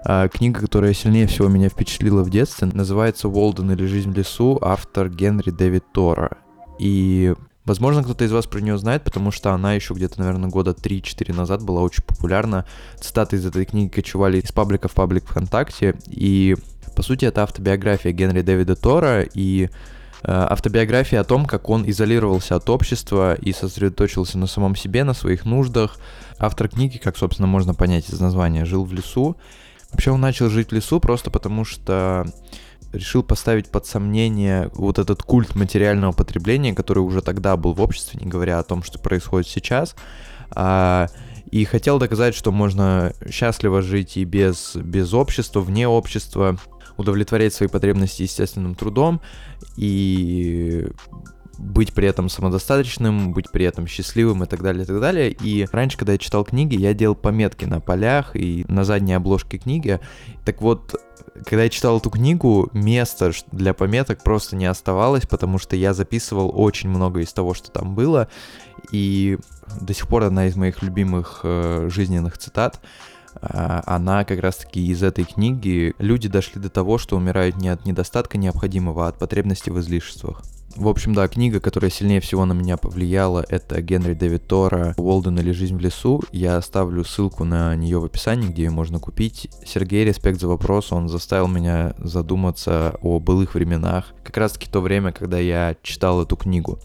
А, 0.03 0.27
книга, 0.27 0.61
которая 0.61 0.95
сильнее 0.95 1.27
всего 1.27 1.47
меня 1.47 1.69
впечатлила 1.69 2.23
в 2.23 2.31
детстве, 2.31 2.67
называется 2.73 3.29
«Уолден 3.29 3.69
или 3.71 3.85
жизнь 3.85 4.11
в 4.11 4.17
лесу», 4.17 4.57
автор 4.59 5.09
Генри 5.09 5.51
Дэвид 5.51 5.83
Тора. 5.93 6.39
И 6.79 7.35
Возможно, 7.67 8.01
кто-то 8.01 8.23
из 8.23 8.31
вас 8.31 8.47
про 8.47 8.61
нее 8.61 8.77
знает, 8.77 9.03
потому 9.03 9.29
что 9.29 9.51
она 9.51 9.73
еще 9.73 9.93
где-то, 9.93 10.21
наверное, 10.21 10.49
года 10.49 10.71
3-4 10.71 11.35
назад 11.35 11.61
была 11.63 11.81
очень 11.81 12.01
популярна. 12.01 12.65
Цитаты 12.97 13.35
из 13.35 13.45
этой 13.45 13.65
книги 13.65 13.89
кочевали 13.89 14.39
из 14.39 14.53
паблика 14.53 14.87
в 14.87 14.93
паблик 14.93 15.25
ВКонтакте. 15.25 15.97
И, 16.07 16.55
по 16.97 17.03
сути, 17.03 17.25
это 17.25 17.43
автобиография 17.43 18.11
Генри 18.11 18.41
Дэвида 18.41 18.75
Тора 18.75 19.21
и 19.21 19.65
э, 19.65 19.67
автобиография 20.23 21.19
о 21.19 21.23
том, 21.23 21.45
как 21.45 21.69
он 21.69 21.87
изолировался 21.87 22.55
от 22.55 22.67
общества 22.71 23.35
и 23.35 23.53
сосредоточился 23.53 24.39
на 24.39 24.47
самом 24.47 24.75
себе, 24.75 25.03
на 25.03 25.13
своих 25.13 25.45
нуждах. 25.45 25.99
Автор 26.39 26.67
книги, 26.67 26.97
как, 26.97 27.15
собственно, 27.15 27.47
можно 27.47 27.75
понять 27.75 28.09
из 28.09 28.19
названия, 28.19 28.65
жил 28.65 28.83
в 28.83 28.91
лесу. 28.93 29.37
Вообще 29.91 30.09
он 30.09 30.21
начал 30.21 30.49
жить 30.49 30.69
в 30.69 30.71
лесу 30.71 30.99
просто 30.99 31.29
потому, 31.29 31.65
что 31.65 32.25
решил 32.91 33.21
поставить 33.21 33.69
под 33.69 33.85
сомнение 33.85 34.71
вот 34.73 34.97
этот 34.97 35.21
культ 35.21 35.53
материального 35.53 36.13
потребления, 36.13 36.73
который 36.73 37.03
уже 37.03 37.21
тогда 37.21 37.55
был 37.57 37.73
в 37.73 37.81
обществе, 37.81 38.19
не 38.19 38.27
говоря 38.27 38.57
о 38.57 38.63
том, 38.63 38.81
что 38.81 38.97
происходит 38.97 39.47
сейчас. 39.47 39.95
А, 40.49 41.09
и 41.51 41.63
хотел 41.65 41.99
доказать, 41.99 42.33
что 42.33 42.51
можно 42.51 43.13
счастливо 43.29 43.83
жить 43.83 44.17
и 44.17 44.23
без, 44.23 44.75
без 44.75 45.13
общества, 45.13 45.59
вне 45.59 45.87
общества, 45.87 46.57
удовлетворять 46.97 47.53
свои 47.53 47.69
потребности 47.69 48.23
естественным 48.23 48.75
трудом 48.75 49.21
и 49.75 50.87
быть 51.57 51.93
при 51.93 52.07
этом 52.07 52.29
самодостаточным, 52.29 53.33
быть 53.33 53.49
при 53.51 53.65
этом 53.65 53.87
счастливым 53.87 54.43
и 54.43 54.47
так 54.47 54.61
далее, 54.61 54.83
и 54.83 54.85
так 54.85 54.99
далее. 54.99 55.31
И 55.31 55.67
раньше, 55.71 55.97
когда 55.97 56.13
я 56.13 56.17
читал 56.17 56.43
книги, 56.43 56.75
я 56.75 56.93
делал 56.93 57.15
пометки 57.15 57.65
на 57.65 57.79
полях 57.79 58.35
и 58.35 58.65
на 58.67 58.83
задней 58.83 59.13
обложке 59.13 59.57
книги. 59.57 59.99
Так 60.45 60.61
вот, 60.61 60.95
когда 61.45 61.63
я 61.63 61.69
читал 61.69 61.97
эту 61.97 62.09
книгу, 62.09 62.69
места 62.73 63.31
для 63.51 63.73
пометок 63.73 64.23
просто 64.23 64.55
не 64.55 64.65
оставалось, 64.65 65.25
потому 65.25 65.57
что 65.57 65.75
я 65.75 65.93
записывал 65.93 66.51
очень 66.53 66.89
много 66.89 67.21
из 67.21 67.33
того, 67.33 67.53
что 67.53 67.71
там 67.71 67.95
было. 67.95 68.27
И 68.91 69.37
до 69.81 69.93
сих 69.93 70.07
пор 70.07 70.23
одна 70.23 70.47
из 70.47 70.55
моих 70.55 70.81
любимых 70.81 71.41
э, 71.43 71.89
жизненных 71.91 72.37
цитат 72.37 72.79
она 73.41 74.23
как 74.23 74.39
раз-таки 74.39 74.85
из 74.87 75.03
этой 75.03 75.25
книги. 75.25 75.93
Люди 75.99 76.27
дошли 76.27 76.61
до 76.61 76.69
того, 76.69 76.97
что 76.97 77.15
умирают 77.15 77.57
не 77.57 77.69
от 77.69 77.85
недостатка 77.85 78.37
необходимого, 78.37 79.05
а 79.05 79.09
от 79.09 79.17
потребности 79.17 79.69
в 79.69 79.79
излишествах. 79.79 80.41
В 80.77 80.87
общем, 80.87 81.15
да, 81.15 81.27
книга, 81.27 81.59
которая 81.59 81.89
сильнее 81.89 82.21
всего 82.21 82.45
на 82.45 82.53
меня 82.53 82.77
повлияла, 82.77 83.43
это 83.49 83.81
Генри 83.81 84.13
Дэвид 84.13 84.45
Тора 84.45 84.93
«Уолден 84.97 85.39
или 85.39 85.51
жизнь 85.51 85.75
в 85.75 85.79
лесу». 85.79 86.21
Я 86.31 86.57
оставлю 86.57 87.03
ссылку 87.03 87.45
на 87.45 87.75
нее 87.75 87.97
в 87.99 88.05
описании, 88.05 88.49
где 88.49 88.65
ее 88.65 88.69
можно 88.69 88.99
купить. 88.99 89.49
Сергей, 89.65 90.05
респект 90.05 90.39
за 90.39 90.47
вопрос, 90.47 90.91
он 90.91 91.09
заставил 91.09 91.47
меня 91.47 91.95
задуматься 91.97 92.95
о 93.01 93.19
былых 93.19 93.55
временах. 93.55 94.13
Как 94.23 94.37
раз 94.37 94.51
таки 94.51 94.69
то 94.69 94.81
время, 94.81 95.11
когда 95.11 95.39
я 95.39 95.75
читал 95.81 96.21
эту 96.21 96.35
книгу. 96.35 96.77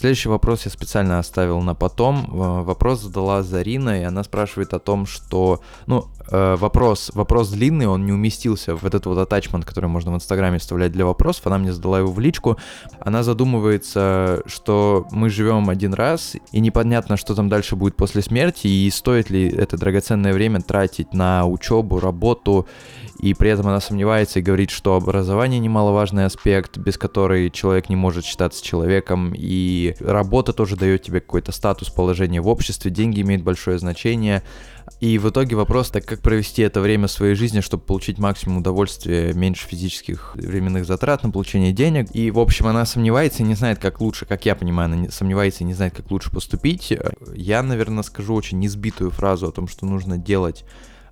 Следующий 0.00 0.30
вопрос 0.30 0.64
я 0.64 0.70
специально 0.70 1.18
оставил 1.18 1.60
на 1.60 1.74
потом. 1.74 2.24
Вопрос 2.64 3.02
задала 3.02 3.42
Зарина, 3.42 4.00
и 4.00 4.04
она 4.04 4.24
спрашивает 4.24 4.72
о 4.72 4.78
том, 4.78 5.04
что... 5.04 5.60
Ну, 5.84 6.06
э, 6.30 6.56
вопрос, 6.56 7.10
вопрос 7.12 7.50
длинный, 7.50 7.86
он 7.86 8.06
не 8.06 8.12
уместился 8.12 8.74
в 8.74 8.86
этот 8.86 9.04
вот 9.04 9.18
атачмент, 9.18 9.66
который 9.66 9.90
можно 9.90 10.10
в 10.10 10.14
Инстаграме 10.14 10.58
вставлять 10.58 10.92
для 10.92 11.04
вопросов. 11.04 11.46
Она 11.48 11.58
мне 11.58 11.74
задала 11.74 11.98
его 11.98 12.10
в 12.10 12.18
личку. 12.18 12.56
Она 12.98 13.22
задумывается, 13.22 14.42
что 14.46 15.06
мы 15.10 15.28
живем 15.28 15.68
один 15.68 15.92
раз, 15.92 16.34
и 16.50 16.60
непонятно, 16.60 17.18
что 17.18 17.34
там 17.34 17.50
дальше 17.50 17.76
будет 17.76 17.94
после 17.94 18.22
смерти, 18.22 18.68
и 18.68 18.88
стоит 18.88 19.28
ли 19.28 19.50
это 19.50 19.76
драгоценное 19.76 20.32
время 20.32 20.62
тратить 20.62 21.12
на 21.12 21.44
учебу, 21.44 22.00
работу 22.00 22.66
и 23.20 23.34
при 23.34 23.50
этом 23.50 23.68
она 23.68 23.80
сомневается 23.80 24.38
и 24.38 24.42
говорит, 24.42 24.70
что 24.70 24.94
образование 24.94 25.60
немаловажный 25.60 26.24
аспект, 26.24 26.78
без 26.78 26.96
которой 26.96 27.50
человек 27.50 27.88
не 27.88 27.96
может 27.96 28.24
считаться 28.24 28.64
человеком, 28.64 29.32
и 29.36 29.94
работа 30.00 30.52
тоже 30.52 30.76
дает 30.76 31.02
тебе 31.02 31.20
какой-то 31.20 31.52
статус, 31.52 31.90
положение 31.90 32.40
в 32.40 32.48
обществе, 32.48 32.90
деньги 32.90 33.20
имеют 33.20 33.42
большое 33.42 33.78
значение, 33.78 34.42
и 34.98 35.18
в 35.18 35.28
итоге 35.30 35.56
вопрос, 35.56 35.90
так 35.90 36.04
как 36.04 36.20
провести 36.20 36.62
это 36.62 36.80
время 36.80 37.08
своей 37.08 37.34
жизни, 37.34 37.60
чтобы 37.60 37.84
получить 37.84 38.18
максимум 38.18 38.58
удовольствия, 38.58 39.32
меньше 39.32 39.66
физических 39.66 40.32
временных 40.34 40.84
затрат 40.84 41.22
на 41.22 41.30
получение 41.30 41.72
денег. 41.72 42.08
И, 42.12 42.30
в 42.30 42.38
общем, 42.38 42.66
она 42.66 42.84
сомневается 42.84 43.42
и 43.42 43.46
не 43.46 43.54
знает, 43.54 43.78
как 43.78 44.00
лучше, 44.00 44.26
как 44.26 44.44
я 44.44 44.54
понимаю, 44.54 44.92
она 44.92 45.10
сомневается 45.10 45.62
и 45.62 45.66
не 45.66 45.74
знает, 45.74 45.94
как 45.94 46.10
лучше 46.10 46.30
поступить. 46.30 46.92
Я, 47.34 47.62
наверное, 47.62 48.02
скажу 48.02 48.34
очень 48.34 48.58
несбитую 48.58 49.10
фразу 49.10 49.48
о 49.48 49.52
том, 49.52 49.68
что 49.68 49.86
нужно 49.86 50.18
делать 50.18 50.64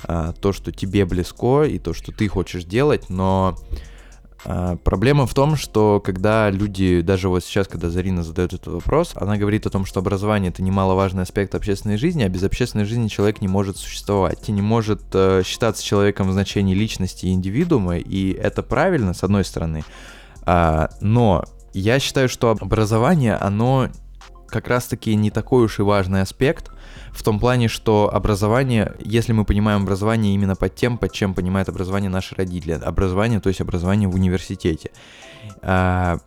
а, 0.05 0.33
то, 0.33 0.53
что 0.53 0.73
тебе 0.73 1.05
близко 1.05 1.65
и 1.65 1.79
то, 1.79 1.93
что 1.95 2.13
ты 2.13 2.29
хочешь 2.29 2.65
делать, 2.65 3.09
но 3.09 3.57
а, 4.45 4.77
проблема 4.77 5.27
в 5.27 5.35
том, 5.35 5.57
что 5.57 6.01
когда 6.05 6.51
люди, 6.51 7.01
даже 7.01 7.29
вот 7.29 7.45
сейчас, 7.45 7.67
когда 7.67 7.91
Зарина 7.91 8.23
задает 8.23 8.53
этот 8.53 8.73
вопрос, 8.75 9.13
она 9.15 9.37
говорит 9.37 9.67
о 9.67 9.71
том, 9.71 9.85
что 9.85 10.01
образование 10.01 10.51
это 10.51 10.63
немаловажный 10.63 11.23
аспект 11.23 11.55
общественной 11.55 11.97
жизни, 11.97 12.23
а 12.23 12.29
без 12.29 12.43
общественной 12.45 12.85
жизни 12.85 13.09
человек 13.09 13.41
не 13.41 13.49
может 13.49 13.77
существовать, 13.77 14.49
и 14.49 14.53
не 14.53 14.63
может 14.63 15.03
э, 15.13 15.43
считаться 15.45 15.85
человеком 15.85 16.29
в 16.29 16.33
значении 16.33 16.75
личности 16.75 17.27
и 17.27 17.33
индивидуума, 17.33 17.99
и 17.99 18.33
это 18.33 18.63
правильно, 18.63 19.15
с 19.15 19.25
одной 19.25 19.45
стороны, 19.45 19.85
а, 20.43 20.91
но 21.01 21.45
я 21.75 21.99
считаю, 21.99 22.29
что 22.29 22.51
образование, 22.51 23.35
оно 23.35 23.89
как 24.49 24.69
раз-таки 24.69 25.15
не 25.15 25.31
такой 25.31 25.65
уж 25.65 25.79
и 25.79 25.83
важный 25.83 26.23
аспект, 26.23 26.71
в 27.13 27.23
том 27.23 27.39
плане, 27.39 27.69
что 27.69 28.11
образование, 28.13 28.95
если 29.01 29.33
мы 29.33 29.45
понимаем 29.45 29.83
образование 29.83 30.35
именно 30.35 30.57
под 30.57 30.75
тем, 30.75 30.99
под 30.99 31.13
чем 31.13 31.35
понимает 31.35 31.69
образование 31.69 32.11
наши 32.11 32.35
родители, 32.35 32.73
образование, 32.73 33.41
то 33.41 33.49
есть 33.49 33.61
образование 33.61 34.09
в 34.09 34.15
университете. 34.15 34.91
А, 35.63 36.19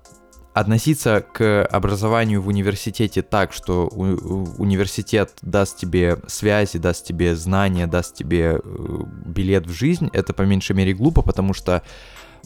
относиться 0.54 1.26
к 1.34 1.65
образованию 1.65 2.41
в 2.41 2.48
университете 2.48 3.22
так, 3.22 3.54
что 3.54 3.88
университет 3.88 5.32
даст 5.41 5.78
тебе 5.78 6.17
связи, 6.28 6.78
даст 6.78 7.06
тебе 7.06 7.36
знания, 7.36 7.88
даст 7.88 8.15
тебе 8.15 8.60
э, 8.62 9.04
билет 9.26 9.65
в 9.65 9.72
жизнь, 9.72 10.10
это 10.12 10.34
по 10.34 10.41
меньшей 10.41 10.76
мере 10.76 10.94
глупо, 10.94 11.22
потому 11.22 11.54
что 11.54 11.84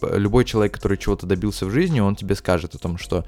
любой 0.02 0.46
человек, 0.46 0.74
который 0.74 0.98
чего-то 0.98 1.26
добился 1.26 1.66
в 1.66 1.72
жизни, 1.72 2.00
он 2.00 2.16
тебе 2.16 2.36
скажет 2.36 2.76
о 2.76 2.78
том, 2.78 2.98
что 2.98 3.26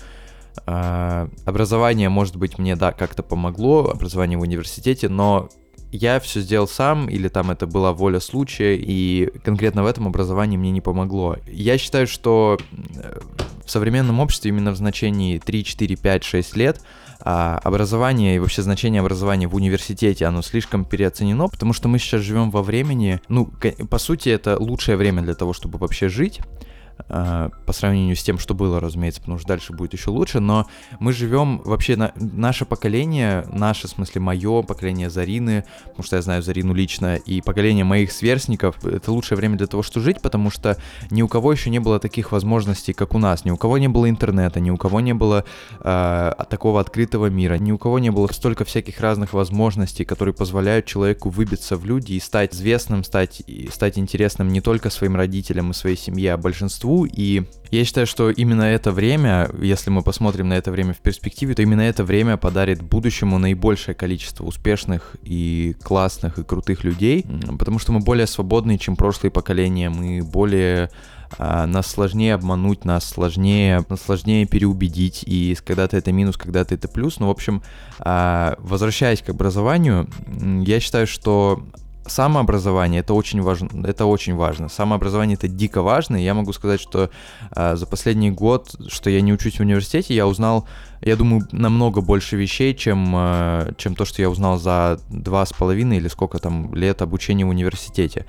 образование, 0.66 2.10
может 2.10 2.36
быть, 2.36 2.58
мне, 2.58 2.76
да, 2.76 2.92
как-то 2.92 3.24
помогло, 3.24 3.90
образование 3.90 4.38
в 4.38 4.42
университете, 4.42 5.10
но 5.10 5.50
я 5.92 6.20
все 6.20 6.42
сделал 6.42 6.68
сам, 6.68 7.10
или 7.10 7.28
там 7.28 7.52
это 7.52 7.66
была 7.66 7.94
воля 7.94 8.20
случая, 8.20 8.76
и 8.76 9.30
конкретно 9.44 9.84
в 9.84 9.88
этом 9.88 10.08
образовании 10.08 10.58
мне 10.58 10.72
не 10.72 10.82
помогло. 10.82 11.38
Я 11.48 11.78
считаю, 11.78 12.08
что 12.08 12.58
э, 12.72 13.20
в 13.66 13.72
современном 13.72 14.20
обществе 14.20 14.50
именно 14.50 14.72
в 14.72 14.76
значении 14.76 15.38
3, 15.38 15.64
4, 15.64 15.96
5, 15.96 16.24
6 16.24 16.58
лет 16.58 16.82
а 17.20 17.60
образование 17.64 18.36
и 18.36 18.40
вообще 18.40 18.62
значение 18.62 19.02
образования 19.02 19.48
в 19.48 19.56
университете, 19.56 20.26
оно 20.26 20.42
слишком 20.42 20.86
переоценено, 20.86 21.48
потому 21.48 21.74
что 21.74 21.88
мы 21.88 22.00
сейчас 22.00 22.22
живем 22.22 22.52
во 22.52 22.62
времени, 22.62 23.20
ну, 23.28 23.52
по 23.90 23.98
сути, 23.98 24.30
это 24.30 24.58
лучшее 24.58 24.98
время 24.98 25.24
для 25.24 25.34
того, 25.34 25.54
чтобы 25.54 25.80
вообще 25.80 26.10
жить, 26.10 26.40
по 27.08 27.74
сравнению 27.74 28.16
с 28.16 28.24
тем, 28.24 28.40
что 28.40 28.54
было, 28.54 28.80
разумеется, 28.80 29.22
потому 29.22 29.38
что 29.38 29.48
дальше 29.48 29.74
будет 29.74 29.94
еще 29.94 30.10
лучше, 30.10 30.40
но 30.40 30.66
мы 31.00 31.14
живем 31.14 31.62
вообще, 31.64 31.96
на, 31.96 32.12
наше 32.16 32.66
поколение, 32.66 33.46
наше, 33.52 33.88
в 33.88 33.92
смысле, 33.92 34.22
мое 34.22 34.62
поколение 34.64 35.10
Зарины, 35.10 35.64
потому 35.84 36.04
что 36.04 36.16
я 36.16 36.22
знаю 36.22 36.42
Зарину 36.42 36.74
лично, 36.74 37.16
и 37.16 37.42
поколение 37.42 37.86
моих 37.86 38.12
сверстников, 38.12 38.84
это 38.84 39.12
лучшее 39.12 39.38
время 39.38 39.58
для 39.58 39.68
того, 39.68 39.84
чтобы 39.84 40.06
жить, 40.06 40.22
потому 40.22 40.50
что 40.50 40.78
ни 41.12 41.22
у 41.22 41.28
кого 41.28 41.52
еще 41.52 41.70
не 41.70 41.80
было 41.80 42.00
таких 42.00 42.32
возможностей, 42.32 42.94
как 42.94 43.14
у 43.14 43.20
нас, 43.20 43.46
ни 43.46 43.52
у 43.52 43.58
кого 43.58 43.78
не 43.78 43.88
было 43.88 44.10
интернета, 44.10 44.60
ни 44.60 44.70
у 44.70 44.78
кого 44.78 45.00
не 45.00 45.14
было 45.14 45.46
э, 45.80 46.34
такого 46.50 46.82
открытого 46.82 47.28
мира, 47.28 47.56
ни 47.56 47.72
у 47.72 47.78
кого 47.78 48.00
не 48.00 48.10
было 48.10 48.28
столько 48.32 48.66
всяких 48.66 49.00
разных 49.00 49.34
возможностей, 49.34 50.04
которые 50.04 50.34
позволяют 50.34 50.86
человеку 50.86 51.30
выбиться 51.30 51.78
в 51.78 51.86
люди 51.86 52.14
и 52.14 52.20
стать 52.20 52.54
известным, 52.54 53.04
стать, 53.04 53.44
стать 53.72 53.98
интересным 53.98 54.48
не 54.50 54.62
только 54.62 54.90
своим 54.90 55.16
родителям 55.16 55.72
и 55.72 55.74
своей 55.74 55.98
семье, 55.98 56.34
а 56.34 56.38
большинству 56.38 56.87
большинству, 56.88 57.06
и 57.06 57.44
я 57.72 57.86
считаю, 57.86 58.08
что 58.08 58.30
именно 58.30 58.64
это 58.64 58.92
время, 58.92 59.50
если 59.62 59.90
мы 59.90 60.02
посмотрим 60.02 60.50
на 60.50 60.54
это 60.54 60.72
время 60.72 60.94
в 60.94 61.00
перспективе, 61.00 61.54
то 61.54 61.62
именно 61.62 61.82
это 61.82 62.04
время 62.04 62.38
подарит 62.38 62.82
будущему 62.82 63.38
наибольшее 63.38 63.96
количество 63.96 64.46
успешных 64.46 65.16
и 65.24 65.76
классных 65.84 66.40
и 66.40 66.44
крутых 66.44 66.84
людей, 66.84 67.26
потому 67.60 67.80
что 67.80 67.92
мы 67.92 68.00
более 68.00 68.28
свободны, 68.28 68.78
чем 68.78 68.96
прошлые 68.96 69.32
поколения, 69.32 69.90
мы 69.90 70.24
более 70.24 70.90
а, 71.38 71.66
нас 71.68 71.88
сложнее 71.88 72.36
обмануть, 72.36 72.86
нас 72.86 73.04
сложнее, 73.04 73.84
нас 73.90 74.02
сложнее 74.02 74.46
переубедить, 74.46 75.24
и 75.28 75.58
когда-то 75.66 75.98
это 75.98 76.14
минус, 76.14 76.38
когда-то 76.38 76.74
это 76.74 76.88
плюс. 76.88 77.20
Ну, 77.20 77.28
в 77.28 77.32
общем, 77.32 77.64
а, 78.00 78.56
возвращаясь 78.60 79.22
к 79.22 79.30
образованию, 79.30 80.08
я 80.66 80.80
считаю, 80.80 81.06
что 81.06 81.64
самообразование 82.08 83.02
это 83.02 83.14
очень 83.14 83.42
важно, 83.42 83.86
это 83.86 84.06
очень 84.06 84.36
важно. 84.36 84.70
Самообразование 84.70 85.36
это 85.36 85.48
дико 85.48 85.82
важно. 85.82 86.18
И 86.18 86.24
я 86.24 86.34
могу 86.34 86.54
сказать, 86.54 86.82
что 86.82 87.10
э, 87.56 87.76
за 87.76 87.86
последний 87.86 88.32
год, 88.32 88.76
что 88.88 89.10
я 89.10 89.22
не 89.22 89.34
учусь 89.34 89.58
в 89.58 89.62
университете, 89.62 90.16
я 90.16 90.28
узнал, 90.28 90.68
я 91.02 91.16
думаю, 91.16 91.48
намного 91.52 92.02
больше 92.02 92.36
вещей, 92.36 92.74
чем, 92.76 93.14
э, 93.16 93.74
чем 93.78 93.96
то, 93.96 94.06
что 94.06 94.22
я 94.22 94.30
узнал 94.30 94.58
за 94.58 95.00
два 95.10 95.46
с 95.46 95.54
половиной 95.54 95.98
или 95.98 96.08
сколько 96.08 96.40
там 96.40 96.74
лет 96.74 97.02
обучения 97.02 97.46
в 97.46 97.50
университете. 97.50 98.26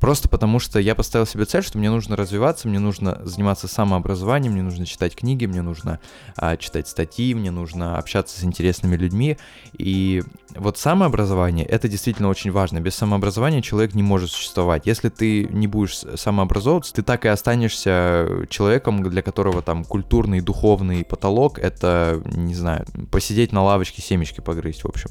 Просто 0.00 0.28
потому 0.28 0.58
что 0.58 0.78
я 0.78 0.94
поставил 0.94 1.26
себе 1.26 1.44
цель, 1.44 1.62
что 1.62 1.78
мне 1.78 1.90
нужно 1.90 2.16
развиваться, 2.16 2.68
мне 2.68 2.78
нужно 2.78 3.20
заниматься 3.24 3.68
самообразованием, 3.68 4.52
мне 4.52 4.62
нужно 4.62 4.86
читать 4.86 5.16
книги, 5.16 5.46
мне 5.46 5.62
нужно 5.62 6.00
а, 6.36 6.56
читать 6.56 6.88
статьи, 6.88 7.34
мне 7.34 7.50
нужно 7.50 7.98
общаться 7.98 8.38
с 8.38 8.44
интересными 8.44 8.96
людьми. 8.96 9.38
И 9.78 10.22
вот 10.54 10.78
самообразование 10.78 11.66
это 11.66 11.88
действительно 11.88 12.28
очень 12.28 12.50
важно. 12.50 12.80
Без 12.80 12.94
самообразования 12.94 13.62
человек 13.62 13.94
не 13.94 14.02
может 14.02 14.30
существовать. 14.30 14.86
Если 14.86 15.08
ты 15.08 15.44
не 15.44 15.66
будешь 15.66 15.96
самообразовываться, 15.96 16.94
ты 16.94 17.02
так 17.02 17.24
и 17.24 17.28
останешься 17.28 18.46
человеком, 18.48 19.02
для 19.02 19.22
которого 19.22 19.62
там 19.62 19.84
культурный, 19.84 20.40
духовный 20.40 21.04
потолок 21.04 21.58
это, 21.58 22.22
не 22.24 22.54
знаю, 22.54 22.86
посидеть 23.10 23.52
на 23.52 23.62
лавочке, 23.62 24.02
семечки 24.02 24.40
погрызть, 24.40 24.84
в 24.84 24.88
общем. 24.88 25.10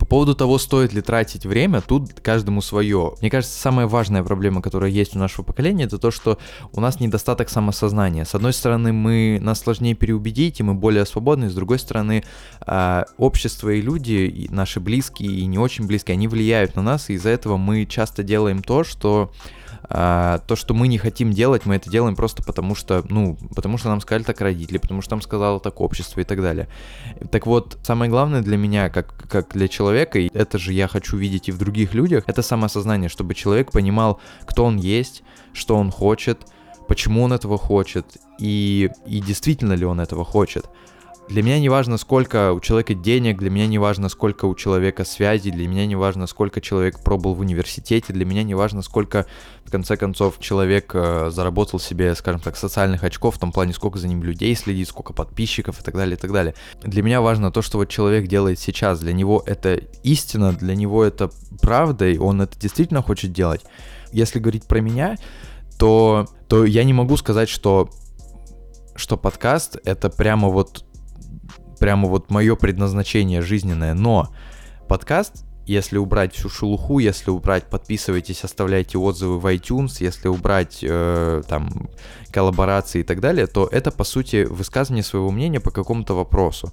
По 0.00 0.06
поводу 0.06 0.34
того, 0.34 0.56
стоит 0.56 0.94
ли 0.94 1.02
тратить 1.02 1.44
время, 1.44 1.82
тут 1.82 2.20
каждому 2.20 2.62
свое. 2.62 3.12
Мне 3.20 3.28
кажется, 3.28 3.60
самая 3.60 3.86
важная 3.86 4.22
проблема, 4.22 4.62
которая 4.62 4.90
есть 4.90 5.14
у 5.14 5.18
нашего 5.18 5.44
поколения, 5.44 5.84
это 5.84 5.98
то, 5.98 6.10
что 6.10 6.38
у 6.72 6.80
нас 6.80 7.00
недостаток 7.00 7.50
самосознания. 7.50 8.24
С 8.24 8.34
одной 8.34 8.54
стороны, 8.54 8.94
мы 8.94 9.38
нас 9.42 9.60
сложнее 9.60 9.94
переубедить, 9.94 10.58
и 10.58 10.62
мы 10.62 10.72
более 10.72 11.04
свободны, 11.04 11.50
с 11.50 11.54
другой 11.54 11.78
стороны, 11.78 12.24
а, 12.62 13.04
общество 13.18 13.68
и 13.68 13.82
люди, 13.82 14.12
и 14.12 14.48
наши 14.48 14.80
близкие 14.80 15.32
и 15.32 15.44
не 15.44 15.58
очень 15.58 15.86
близкие, 15.86 16.14
они 16.14 16.28
влияют 16.28 16.76
на 16.76 16.82
нас, 16.82 17.10
и 17.10 17.12
из-за 17.12 17.28
этого 17.28 17.58
мы 17.58 17.84
часто 17.84 18.22
делаем 18.22 18.62
то, 18.62 18.84
что 18.84 19.30
а, 19.82 20.38
то, 20.46 20.56
что 20.56 20.74
мы 20.74 20.88
не 20.88 20.98
хотим 20.98 21.32
делать, 21.32 21.66
мы 21.66 21.76
это 21.76 21.90
делаем 21.90 22.16
просто 22.16 22.42
потому 22.42 22.74
что, 22.74 23.04
ну, 23.08 23.36
потому 23.54 23.78
что 23.78 23.88
нам 23.88 24.00
сказали 24.00 24.22
так 24.22 24.40
родители, 24.40 24.78
потому 24.78 25.02
что 25.02 25.12
нам 25.12 25.22
сказало 25.22 25.60
так 25.60 25.80
общество 25.80 26.20
и 26.20 26.24
так 26.24 26.40
далее. 26.40 26.68
Так 27.30 27.46
вот, 27.46 27.78
самое 27.82 28.10
главное 28.10 28.42
для 28.42 28.56
меня, 28.56 28.90
как, 28.90 29.14
как 29.28 29.52
для 29.52 29.68
человека, 29.68 30.18
и 30.18 30.30
это 30.34 30.58
же 30.58 30.72
я 30.72 30.88
хочу 30.88 31.16
видеть 31.16 31.48
и 31.48 31.52
в 31.52 31.58
других 31.58 31.94
людях, 31.94 32.24
это 32.26 32.42
самоосознание, 32.42 33.08
чтобы 33.08 33.34
человек 33.34 33.72
понимал, 33.72 34.20
кто 34.44 34.64
он 34.64 34.76
есть, 34.76 35.22
что 35.52 35.76
он 35.76 35.90
хочет, 35.90 36.46
почему 36.88 37.22
он 37.22 37.32
этого 37.32 37.58
хочет, 37.58 38.06
и, 38.38 38.90
и 39.06 39.20
действительно 39.20 39.74
ли 39.74 39.84
он 39.84 40.00
этого 40.00 40.24
хочет. 40.24 40.66
Для 41.30 41.44
меня 41.44 41.60
не 41.60 41.68
важно, 41.68 41.96
сколько 41.96 42.52
у 42.52 42.58
человека 42.58 42.92
денег, 42.94 43.38
для 43.38 43.50
меня 43.50 43.68
не 43.68 43.78
важно, 43.78 44.08
сколько 44.08 44.46
у 44.46 44.54
человека 44.56 45.04
связей, 45.04 45.52
для 45.52 45.68
меня 45.68 45.86
не 45.86 45.94
важно, 45.94 46.26
сколько 46.26 46.60
человек 46.60 47.04
пробовал 47.04 47.36
в 47.36 47.40
университете, 47.40 48.12
для 48.12 48.24
меня 48.24 48.42
не 48.42 48.56
важно, 48.56 48.82
сколько, 48.82 49.26
в 49.64 49.70
конце 49.70 49.96
концов, 49.96 50.40
человек 50.40 50.90
э, 50.92 51.30
заработал 51.30 51.78
себе, 51.78 52.16
скажем 52.16 52.40
так, 52.40 52.56
социальных 52.56 53.04
очков, 53.04 53.36
в 53.36 53.38
том 53.38 53.52
плане, 53.52 53.72
сколько 53.72 54.00
за 54.00 54.08
ним 54.08 54.24
людей 54.24 54.56
следит, 54.56 54.88
сколько 54.88 55.12
подписчиков 55.12 55.80
и 55.80 55.84
так 55.84 55.94
далее, 55.94 56.16
и 56.16 56.18
так 56.20 56.32
далее. 56.32 56.56
Для 56.82 57.00
меня 57.00 57.20
важно 57.20 57.52
то, 57.52 57.62
что 57.62 57.78
вот 57.78 57.88
человек 57.88 58.26
делает 58.26 58.58
сейчас, 58.58 58.98
для 58.98 59.12
него 59.12 59.40
это 59.46 59.74
истина, 60.02 60.52
для 60.52 60.74
него 60.74 61.04
это 61.04 61.30
правда, 61.62 62.08
и 62.08 62.18
он 62.18 62.42
это 62.42 62.58
действительно 62.58 63.02
хочет 63.02 63.32
делать. 63.32 63.60
Если 64.10 64.40
говорить 64.40 64.64
про 64.64 64.80
меня, 64.80 65.16
то, 65.78 66.26
то 66.48 66.64
я 66.64 66.82
не 66.82 66.92
могу 66.92 67.16
сказать, 67.16 67.48
что 67.48 67.88
что 68.96 69.16
подкаст 69.16 69.78
это 69.84 70.10
прямо 70.10 70.48
вот 70.48 70.84
прямо 71.80 72.08
вот 72.08 72.30
мое 72.30 72.54
предназначение 72.54 73.42
жизненное, 73.42 73.94
но 73.94 74.28
подкаст, 74.86 75.44
если 75.66 75.98
убрать 75.98 76.34
всю 76.34 76.48
шелуху, 76.48 76.98
если 76.98 77.30
убрать, 77.30 77.64
подписывайтесь, 77.64 78.44
оставляйте 78.44 78.98
отзывы 78.98 79.40
в 79.40 79.46
iTunes, 79.46 79.96
если 80.00 80.28
убрать 80.28 80.80
э, 80.82 81.42
там 81.48 81.88
коллаборации 82.30 83.00
и 83.00 83.02
так 83.02 83.20
далее, 83.20 83.46
то 83.46 83.68
это 83.70 83.90
по 83.90 84.04
сути 84.04 84.44
высказывание 84.44 85.02
своего 85.02 85.30
мнения 85.30 85.60
по 85.60 85.70
какому-то 85.70 86.14
вопросу 86.14 86.72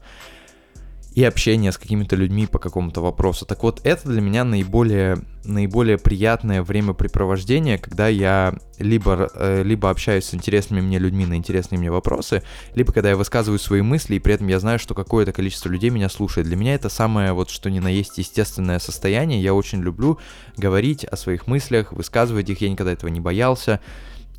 и 1.18 1.24
общение 1.24 1.72
с 1.72 1.80
какими-то 1.80 2.16
людьми 2.16 2.46
по 2.46 2.60
какому-то 2.60 3.02
вопросу. 3.02 3.44
Так 3.48 3.64
вот, 3.64 3.82
это 3.84 4.08
для 4.08 4.22
меня 4.22 4.44
наиболее, 4.44 5.18
наиболее 5.44 5.98
приятное 5.98 6.62
времяпрепровождение, 6.62 7.80
когда 7.80 8.08
я 8.08 8.54
либо, 8.78 9.28
э, 9.34 9.64
либо 9.64 9.90
общаюсь 9.90 10.26
с 10.26 10.36
интересными 10.36 10.80
мне 10.80 11.00
людьми 11.00 11.26
на 11.26 11.34
интересные 11.34 11.80
мне 11.80 11.90
вопросы, 11.90 12.44
либо 12.76 12.94
когда 12.94 13.10
я 13.10 13.18
высказываю 13.18 13.58
свои 13.58 13.82
мысли, 13.82 14.14
и 14.14 14.20
при 14.20 14.36
этом 14.36 14.46
я 14.48 14.60
знаю, 14.60 14.78
что 14.78 14.94
какое-то 14.94 15.34
количество 15.34 15.70
людей 15.70 15.90
меня 15.90 16.08
слушает. 16.08 16.46
Для 16.46 16.56
меня 16.56 16.76
это 16.76 16.88
самое 16.88 17.34
вот 17.34 17.50
что 17.50 17.72
ни 17.72 17.80
на 17.80 17.88
есть 17.88 18.20
естественное 18.20 18.78
состояние. 18.78 19.42
Я 19.42 19.56
очень 19.56 19.82
люблю 19.82 20.20
говорить 20.56 21.04
о 21.04 21.18
своих 21.18 21.48
мыслях, 21.48 21.94
высказывать 21.94 22.48
их, 22.52 22.62
я 22.62 22.70
никогда 22.70 22.94
этого 22.94 23.10
не 23.10 23.22
боялся. 23.22 23.80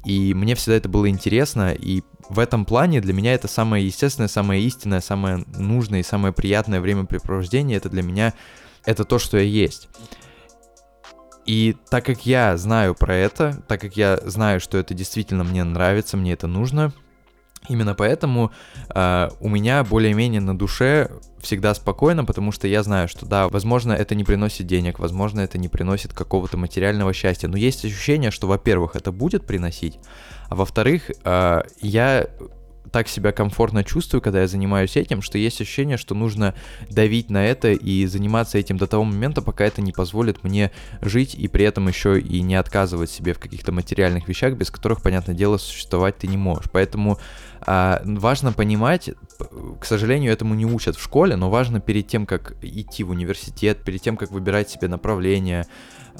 И 0.09 0.33
мне 0.33 0.55
всегда 0.55 0.77
это 0.79 0.88
было 0.88 1.07
интересно, 1.11 1.75
и 1.75 2.03
в 2.31 2.38
этом 2.38 2.64
плане 2.64 3.03
для 3.03 3.12
меня 3.12 3.35
это 3.35 3.47
самое 3.47 3.85
естественное, 3.85 4.29
самое 4.29 4.62
истинное, 4.62 5.03
самое 5.03 5.44
нужное 5.55 6.01
и 6.01 6.03
самое 6.03 6.33
приятное 6.33 6.81
времяпрепровождение. 6.81 7.77
Это 7.77 7.90
для 7.90 8.03
меня 8.03 8.33
это 8.87 9.05
то, 9.05 9.18
что 9.18 9.37
я 9.37 9.42
есть. 9.42 9.90
И 11.44 11.77
так 11.90 12.07
как 12.07 12.25
я 12.25 12.57
знаю 12.57 12.94
про 12.94 13.14
это, 13.14 13.62
так 13.68 13.83
как 13.83 13.99
я 13.99 14.16
знаю, 14.25 14.61
что 14.61 14.79
это 14.79 14.94
действительно 14.94 15.44
мне 15.44 15.62
нравится, 15.62 16.16
мне 16.16 16.33
это 16.33 16.47
нужно, 16.47 16.94
Именно 17.68 17.94
поэтому 17.94 18.53
э, 18.94 19.29
у 19.40 19.49
меня 19.49 19.85
более-менее 19.85 20.40
на 20.40 20.57
душе 20.57 21.11
всегда 21.40 21.75
спокойно, 21.75 22.25
потому 22.25 22.53
что 22.53 22.66
я 22.66 22.83
знаю, 22.83 23.09
что 23.09 23.27
да, 23.27 23.49
возможно, 23.49 23.92
это 23.92 24.14
не 24.14 24.25
приносит 24.25 24.66
денег, 24.66 24.99
возможно, 24.99 25.40
это 25.40 25.59
не 25.59 25.68
приносит 25.68 26.12
какого-то 26.12 26.57
материального 26.57 27.12
счастья, 27.12 27.49
но 27.49 27.57
есть 27.57 27.85
ощущение, 27.85 28.31
что, 28.31 28.47
во-первых, 28.47 28.97
это 28.97 29.12
будет 29.12 29.47
приносить, 29.47 29.99
а 30.49 30.55
во-вторых, 30.55 31.11
э, 31.25 31.62
я 31.81 32.29
так 32.90 33.09
себя 33.09 33.33
комфортно 33.33 33.85
чувствую, 33.85 34.21
когда 34.21 34.40
я 34.40 34.49
занимаюсь 34.49 34.97
этим, 34.97 35.23
что 35.23 35.38
есть 35.38 35.61
ощущение, 35.61 35.97
что 35.97 36.14
нужно 36.14 36.55
давить 36.88 37.31
на 37.31 37.44
это 37.44 37.73
и 37.73 38.07
заниматься 38.07 38.59
этим 38.59 38.77
до 38.77 38.87
того 38.87 39.05
момента, 39.05 39.42
пока 39.42 39.64
это 39.64 39.81
не 39.81 39.92
позволит 39.92 40.42
мне 40.42 40.73
жить 41.01 41.35
и 41.35 41.49
при 41.49 41.64
этом 41.64 41.88
еще 41.88 42.18
и 42.21 42.40
не 42.40 42.55
отказывать 42.55 43.11
себе 43.11 43.35
в 43.35 43.38
каких-то 43.38 43.73
материальных 43.73 44.29
вещах, 44.29 44.55
без 44.55 44.71
которых, 44.71 45.03
понятное 45.03 45.35
дело, 45.35 45.59
существовать 45.59 46.18
ты 46.18 46.27
не 46.27 46.37
можешь. 46.37 46.71
Поэтому 46.73 47.18
А, 47.70 48.00
важно 48.02 48.54
понимать, 48.54 49.11
к 49.78 49.85
сожалению, 49.85 50.33
этому 50.33 50.54
не 50.54 50.64
учат 50.64 50.96
в 50.96 51.02
школе, 51.02 51.37
но 51.37 51.50
важно 51.50 51.81
перед 51.81 52.07
тем, 52.07 52.24
как 52.24 52.54
идти 52.62 53.04
в 53.04 53.11
университет, 53.11 53.85
перед 53.85 54.00
тем, 54.00 54.16
как 54.16 54.31
выбирать 54.31 54.70
себе 54.70 54.88
направление, 54.88 55.66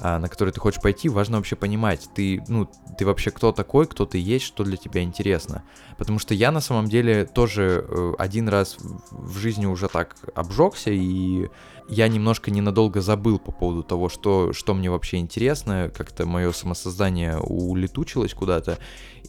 на 0.01 0.29
который 0.29 0.51
ты 0.51 0.61
хочешь 0.61 0.81
пойти, 0.81 1.09
важно 1.09 1.37
вообще 1.37 1.57
понимать, 1.57 2.09
ты, 2.15 2.43
ну, 2.49 2.69
ты 2.97 3.05
вообще 3.05 3.31
кто 3.31 3.53
такой, 3.53 3.87
кто 3.87 4.07
ты 4.07 4.19
есть, 4.19 4.45
что 4.45 4.65
для 4.65 4.77
тебя 4.77 5.03
интересно. 5.03 5.65
Потому 5.97 6.19
что 6.19 6.35
я 6.35 6.53
на 6.53 6.61
самом 6.61 6.89
деле 6.89 7.25
тоже 7.25 7.85
э, 7.89 8.13
один 8.19 8.49
раз 8.49 8.77
в 9.11 9.39
жизни 9.39 9.67
уже 9.67 9.89
так 9.89 10.17
обжегся, 10.35 10.91
и 10.91 11.49
я 11.89 12.07
немножко 12.09 12.51
ненадолго 12.51 13.01
забыл 13.01 13.39
по 13.39 13.51
поводу 13.51 13.83
того, 13.83 14.09
что, 14.09 14.53
что 14.53 14.75
мне 14.75 14.91
вообще 14.91 15.17
интересно, 15.17 15.91
как-то 15.95 16.27
мое 16.27 16.53
самосоздание 16.53 17.39
улетучилось 17.39 18.35
куда-то, 18.35 18.79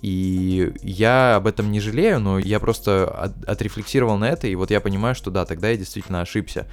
и 0.02 0.74
я 0.82 1.38
об 1.38 1.48
этом 1.48 1.72
не 1.72 1.80
жалею, 1.80 2.20
но 2.20 2.38
я 2.38 2.60
просто 2.60 3.10
от, 3.10 3.44
отрефлексировал 3.46 4.18
на 4.18 4.30
это, 4.30 4.48
и 4.48 4.56
вот 4.56 4.72
я 4.72 4.82
понимаю, 4.82 5.16
что 5.16 5.32
да, 5.32 5.46
тогда 5.46 5.70
я 5.70 5.78
действительно 5.78 6.22
ошибся. 6.22 6.68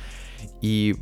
И 0.60 0.96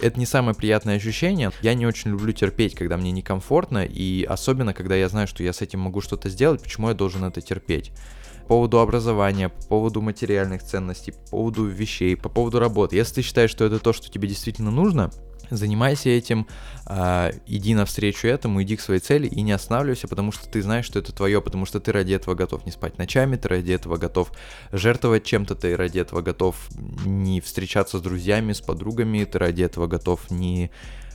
это 0.00 0.18
не 0.18 0.26
самое 0.26 0.54
приятное 0.56 0.96
ощущение. 0.96 1.52
Я 1.62 1.74
не 1.74 1.86
очень 1.86 2.10
люблю 2.10 2.32
терпеть, 2.32 2.74
когда 2.74 2.96
мне 2.96 3.12
некомфортно, 3.12 3.84
и 3.84 4.24
особенно, 4.24 4.74
когда 4.74 4.94
я 4.96 5.08
знаю, 5.08 5.28
что 5.28 5.42
я 5.42 5.52
с 5.52 5.62
этим 5.62 5.80
могу 5.80 6.00
что-то 6.00 6.28
сделать, 6.28 6.62
почему 6.62 6.88
я 6.88 6.94
должен 6.94 7.24
это 7.24 7.40
терпеть. 7.40 7.92
По 8.42 8.48
поводу 8.48 8.78
образования, 8.78 9.48
по 9.48 9.62
поводу 9.66 10.00
материальных 10.02 10.62
ценностей, 10.62 11.12
по 11.12 11.30
поводу 11.30 11.64
вещей, 11.64 12.16
по 12.16 12.28
поводу 12.28 12.60
работы. 12.60 12.96
Если 12.96 13.16
ты 13.16 13.22
считаешь, 13.22 13.50
что 13.50 13.64
это 13.64 13.78
то, 13.80 13.92
что 13.92 14.08
тебе 14.08 14.28
действительно 14.28 14.70
нужно, 14.70 15.10
Занимайся 15.50 16.10
этим, 16.10 16.46
э, 16.86 17.32
иди 17.46 17.74
навстречу 17.74 18.26
этому, 18.26 18.62
иди 18.62 18.76
к 18.76 18.80
своей 18.80 19.00
цели 19.00 19.26
и 19.26 19.42
не 19.42 19.52
останавливайся, 19.52 20.08
потому 20.08 20.32
что 20.32 20.48
ты 20.48 20.62
знаешь, 20.62 20.86
что 20.86 20.98
это 20.98 21.12
твое, 21.12 21.40
потому 21.40 21.66
что 21.66 21.80
ты 21.80 21.92
ради 21.92 22.14
этого 22.14 22.34
готов 22.34 22.66
не 22.66 22.72
спать 22.72 22.98
ночами, 22.98 23.36
ты 23.36 23.48
ради 23.48 23.72
этого 23.72 23.96
готов 23.96 24.32
жертвовать 24.72 25.24
чем-то, 25.24 25.54
ты 25.54 25.76
ради 25.76 25.98
этого 26.00 26.20
готов 26.20 26.56
не 27.04 27.40
встречаться 27.40 27.98
с 27.98 28.02
друзьями, 28.02 28.52
с 28.52 28.60
подругами, 28.60 29.24
ты 29.24 29.38
ради 29.38 29.62
этого 29.62 29.86
готов 29.86 30.30
не 30.30 30.70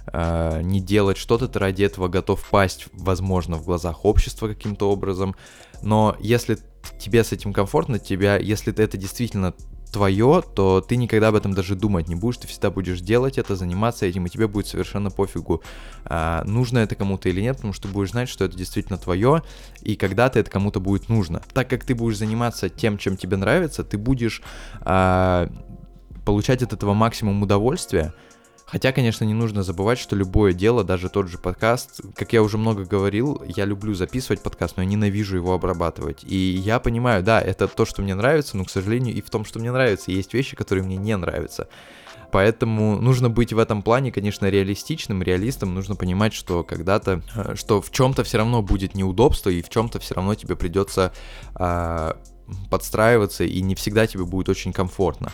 э, 0.08 0.62
не 0.64 0.80
делать 0.80 1.18
что-то, 1.18 1.48
ты 1.48 1.60
ради 1.60 1.84
этого 1.84 2.08
готов 2.08 2.48
пасть, 2.50 2.88
возможно, 2.94 3.58
в 3.58 3.66
глазах 3.66 4.06
общества 4.06 4.48
каким-то 4.48 4.90
образом. 4.90 5.36
Но 5.82 6.16
если 6.20 6.58
тебе 7.00 7.24
с 7.24 7.32
этим 7.32 7.54
комфортно, 7.54 8.00
тебя, 8.00 8.38
если 8.38 8.74
это 8.74 8.98
действительно 8.98 9.54
твое, 9.92 10.44
то 10.56 10.82
ты 10.82 10.96
никогда 10.96 11.28
об 11.28 11.36
этом 11.36 11.54
даже 11.54 11.76
думать 11.76 12.08
не 12.08 12.16
будешь, 12.16 12.38
ты 12.38 12.48
всегда 12.48 12.72
будешь 12.72 13.02
делать 13.02 13.38
это, 13.38 13.56
заниматься 13.56 14.06
этим, 14.06 14.26
и 14.26 14.30
тебе 14.30 14.48
будет 14.48 14.68
совершенно 14.68 15.12
пофигу, 15.12 15.62
а, 16.06 16.44
нужно 16.46 16.80
это 16.80 16.96
кому-то 16.96 17.30
или 17.30 17.42
нет, 17.42 17.58
потому 17.58 17.74
что 17.74 17.88
ты 17.88 17.94
будешь 17.94 18.12
знать, 18.12 18.30
что 18.30 18.46
это 18.46 18.58
действительно 18.58 18.98
твое, 18.98 19.44
и 19.82 19.96
когда-то 19.96 20.40
это 20.40 20.50
кому-то 20.50 20.80
будет 20.80 21.10
нужно. 21.10 21.42
Так 21.54 21.70
как 21.70 21.84
ты 21.84 21.94
будешь 21.94 22.18
заниматься 22.18 22.70
тем, 22.70 22.98
чем 22.98 23.18
тебе 23.18 23.38
нравится, 23.38 23.84
ты 23.84 23.98
будешь 23.98 24.42
а, 24.82 25.50
получать 26.26 26.64
от 26.64 26.74
этого 26.74 26.94
максимум 26.94 27.42
удовольствия, 27.44 28.14
Хотя, 28.72 28.94
конечно, 28.94 29.26
не 29.26 29.34
нужно 29.34 29.64
забывать, 29.64 30.00
что 30.00 30.16
любое 30.16 30.54
дело, 30.54 30.86
даже 30.86 31.10
тот 31.10 31.28
же 31.28 31.38
подкаст, 31.38 32.00
как 32.16 32.32
я 32.32 32.42
уже 32.42 32.58
много 32.58 32.86
говорил, 32.86 33.44
я 33.46 33.66
люблю 33.66 33.94
записывать 33.94 34.42
подкаст, 34.42 34.78
но 34.78 34.84
я 34.84 34.88
ненавижу 34.88 35.36
его 35.36 35.54
обрабатывать. 35.54 36.24
И 36.24 36.38
я 36.38 36.80
понимаю, 36.80 37.22
да, 37.22 37.42
это 37.42 37.68
то, 37.68 37.84
что 37.84 38.02
мне 38.02 38.16
нравится, 38.16 38.56
но, 38.56 38.64
к 38.64 38.70
сожалению, 38.70 39.14
и 39.14 39.22
в 39.22 39.30
том, 39.30 39.44
что 39.44 39.60
мне 39.60 39.74
нравится, 39.74 40.12
есть 40.12 40.34
вещи, 40.34 40.56
которые 40.56 40.86
мне 40.86 40.96
не 40.96 41.18
нравятся. 41.18 41.68
Поэтому 42.32 42.96
нужно 42.96 43.30
быть 43.30 43.52
в 43.52 43.60
этом 43.60 43.82
плане, 43.82 44.10
конечно, 44.10 44.50
реалистичным, 44.50 45.22
реалистом. 45.22 45.74
Нужно 45.76 45.98
понимать, 45.98 46.34
что 46.34 46.64
когда-то, 46.64 47.22
э, 47.36 47.56
что 47.56 47.82
в 47.82 47.92
чем-то 47.92 48.24
все 48.24 48.38
равно 48.38 48.62
будет 48.62 48.96
неудобство, 48.96 49.50
и 49.50 49.62
в 49.62 49.68
чем-то 49.68 50.00
все 50.00 50.16
равно 50.16 50.34
тебе 50.36 50.56
придется 50.56 51.12
э, 51.60 52.14
подстраиваться, 52.70 53.44
и 53.44 53.62
не 53.62 53.76
всегда 53.76 54.08
тебе 54.08 54.24
будет 54.24 54.48
очень 54.48 54.72
комфортно. 54.72 55.34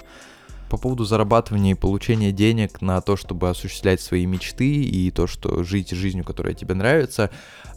По 0.69 0.77
поводу 0.77 1.05
зарабатывания 1.05 1.71
и 1.71 1.75
получения 1.75 2.31
денег 2.31 2.81
на 2.81 2.99
то, 3.01 3.15
чтобы 3.15 3.49
осуществлять 3.49 4.01
свои 4.01 4.25
мечты 4.25 4.69
и 4.83 5.11
то, 5.11 5.27
что 5.27 5.63
жить 5.63 5.91
жизнью, 5.91 6.23
которая 6.23 6.53
тебе 6.53 6.75
нравится, 6.75 7.29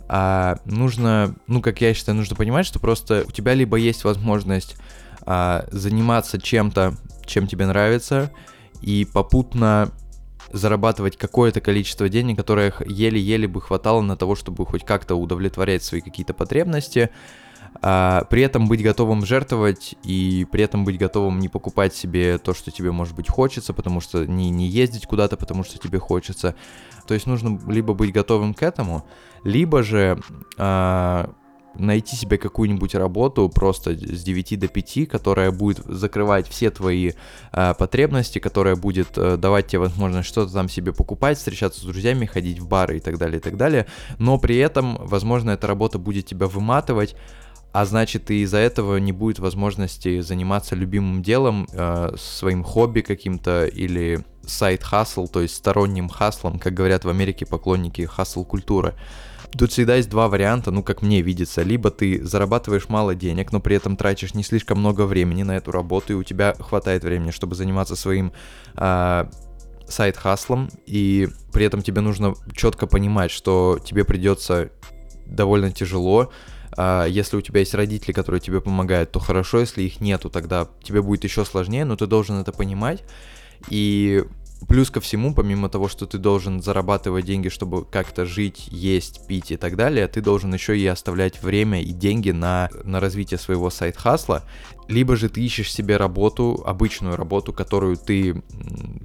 а, 0.08 0.58
нужно, 0.64 1.36
ну, 1.46 1.62
как 1.62 1.80
я 1.80 1.94
считаю, 1.94 2.16
нужно 2.16 2.34
понимать, 2.34 2.66
что 2.66 2.80
просто 2.80 3.24
у 3.28 3.30
тебя 3.30 3.54
либо 3.54 3.76
есть 3.76 4.02
возможность 4.02 4.76
а, 5.22 5.66
заниматься 5.70 6.40
чем-то, 6.40 6.96
чем 7.26 7.46
тебе 7.46 7.66
нравится, 7.66 8.32
и 8.80 9.04
попутно 9.04 9.92
зарабатывать 10.52 11.16
какое-то 11.16 11.60
количество 11.60 12.08
денег, 12.08 12.36
которое 12.36 12.74
еле-еле 12.84 13.46
бы 13.46 13.60
хватало 13.60 14.00
на 14.00 14.16
того, 14.16 14.34
чтобы 14.34 14.66
хоть 14.66 14.84
как-то 14.84 15.14
удовлетворять 15.14 15.84
свои 15.84 16.00
какие-то 16.00 16.34
потребности, 16.34 17.10
а, 17.82 18.24
при 18.30 18.42
этом 18.42 18.68
быть 18.68 18.82
готовым 18.82 19.24
жертвовать 19.24 19.94
и 20.02 20.46
при 20.50 20.64
этом 20.64 20.84
быть 20.84 20.98
готовым 20.98 21.38
не 21.38 21.48
покупать 21.48 21.94
себе 21.94 22.38
то, 22.38 22.54
что 22.54 22.70
тебе, 22.70 22.90
может 22.92 23.14
быть, 23.14 23.28
хочется, 23.28 23.72
потому 23.72 24.00
что 24.00 24.26
не, 24.26 24.50
не 24.50 24.66
ездить 24.66 25.06
куда-то, 25.06 25.36
потому 25.36 25.64
что 25.64 25.78
тебе 25.78 25.98
хочется. 25.98 26.54
То 27.06 27.14
есть 27.14 27.26
нужно 27.26 27.58
либо 27.70 27.94
быть 27.94 28.12
готовым 28.12 28.54
к 28.54 28.62
этому, 28.62 29.04
либо 29.44 29.82
же 29.82 30.20
а, 30.58 31.32
найти 31.74 32.16
себе 32.16 32.38
какую-нибудь 32.38 32.94
работу 32.94 33.48
просто 33.48 33.92
с 33.92 34.22
9 34.22 34.58
до 34.58 34.68
5, 34.68 35.08
которая 35.08 35.50
будет 35.50 35.78
закрывать 35.86 36.48
все 36.48 36.70
твои 36.70 37.12
э, 37.52 37.74
потребности, 37.74 38.38
которая 38.38 38.76
будет 38.76 39.16
э, 39.16 39.36
давать 39.36 39.68
тебе 39.68 39.80
возможность 39.80 40.28
что-то 40.28 40.52
там 40.52 40.68
себе 40.68 40.92
покупать, 40.92 41.38
встречаться 41.38 41.80
с 41.80 41.84
друзьями, 41.84 42.26
ходить 42.26 42.58
в 42.58 42.68
бары 42.68 42.98
и 42.98 43.00
так 43.00 43.18
далее, 43.18 43.38
и 43.38 43.40
так 43.40 43.56
далее. 43.56 43.86
Но 44.18 44.38
при 44.38 44.56
этом, 44.56 44.98
возможно, 45.00 45.50
эта 45.50 45.66
работа 45.66 45.98
будет 45.98 46.26
тебя 46.26 46.46
выматывать, 46.46 47.16
а 47.72 47.84
значит 47.84 48.30
и 48.30 48.42
из-за 48.42 48.58
этого 48.58 48.96
не 48.96 49.12
будет 49.12 49.38
возможности 49.38 50.20
заниматься 50.20 50.74
любимым 50.74 51.22
делом, 51.22 51.68
э, 51.72 52.14
своим 52.16 52.64
хобби 52.64 53.00
каким-то 53.00 53.66
или 53.66 54.24
сайт-хасл, 54.44 55.28
то 55.28 55.40
есть 55.40 55.54
сторонним 55.54 56.08
хаслом, 56.08 56.58
как 56.58 56.74
говорят 56.74 57.04
в 57.04 57.08
Америке 57.08 57.46
поклонники 57.46 58.02
хасл-культуры. 58.02 58.94
Тут 59.56 59.72
всегда 59.72 59.96
есть 59.96 60.08
два 60.08 60.28
варианта, 60.28 60.70
ну, 60.70 60.82
как 60.82 61.02
мне 61.02 61.22
видится. 61.22 61.62
Либо 61.62 61.90
ты 61.90 62.24
зарабатываешь 62.24 62.88
мало 62.88 63.14
денег, 63.16 63.52
но 63.52 63.60
при 63.60 63.76
этом 63.76 63.96
тратишь 63.96 64.34
не 64.34 64.44
слишком 64.44 64.78
много 64.78 65.02
времени 65.02 65.42
на 65.42 65.56
эту 65.56 65.72
работу, 65.72 66.12
и 66.12 66.16
у 66.16 66.22
тебя 66.22 66.54
хватает 66.58 67.02
времени, 67.02 67.32
чтобы 67.32 67.56
заниматься 67.56 67.96
своим 67.96 68.32
э, 68.76 69.24
сайт-хаслом, 69.88 70.70
и 70.86 71.28
при 71.52 71.64
этом 71.64 71.82
тебе 71.82 72.00
нужно 72.00 72.34
четко 72.54 72.86
понимать, 72.86 73.32
что 73.32 73.78
тебе 73.84 74.04
придется 74.04 74.70
довольно 75.26 75.72
тяжело, 75.72 76.30
если 76.76 77.36
у 77.36 77.40
тебя 77.40 77.60
есть 77.60 77.74
родители, 77.74 78.12
которые 78.12 78.40
тебе 78.40 78.60
помогают, 78.60 79.12
то 79.12 79.18
хорошо, 79.18 79.60
если 79.60 79.82
их 79.82 80.00
нету, 80.00 80.30
тогда 80.30 80.68
тебе 80.82 81.02
будет 81.02 81.24
еще 81.24 81.44
сложнее, 81.44 81.84
но 81.84 81.96
ты 81.96 82.06
должен 82.06 82.36
это 82.40 82.52
понимать. 82.52 83.02
И 83.68 84.24
плюс 84.68 84.90
ко 84.90 85.00
всему, 85.00 85.34
помимо 85.34 85.68
того, 85.68 85.88
что 85.88 86.06
ты 86.06 86.18
должен 86.18 86.62
зарабатывать 86.62 87.24
деньги, 87.24 87.48
чтобы 87.48 87.84
как-то 87.84 88.26
жить, 88.26 88.68
есть, 88.70 89.26
пить 89.26 89.50
и 89.50 89.56
так 89.56 89.76
далее, 89.76 90.06
ты 90.06 90.20
должен 90.20 90.52
еще 90.52 90.78
и 90.78 90.86
оставлять 90.86 91.42
время 91.42 91.82
и 91.82 91.92
деньги 91.92 92.30
на, 92.30 92.68
на 92.84 93.00
развитие 93.00 93.38
своего 93.38 93.70
сайт-хасла 93.70 94.44
либо 94.90 95.16
же 95.16 95.28
ты 95.28 95.40
ищешь 95.40 95.72
себе 95.72 95.96
работу, 95.96 96.62
обычную 96.66 97.16
работу, 97.16 97.52
которую 97.52 97.96
ты 97.96 98.42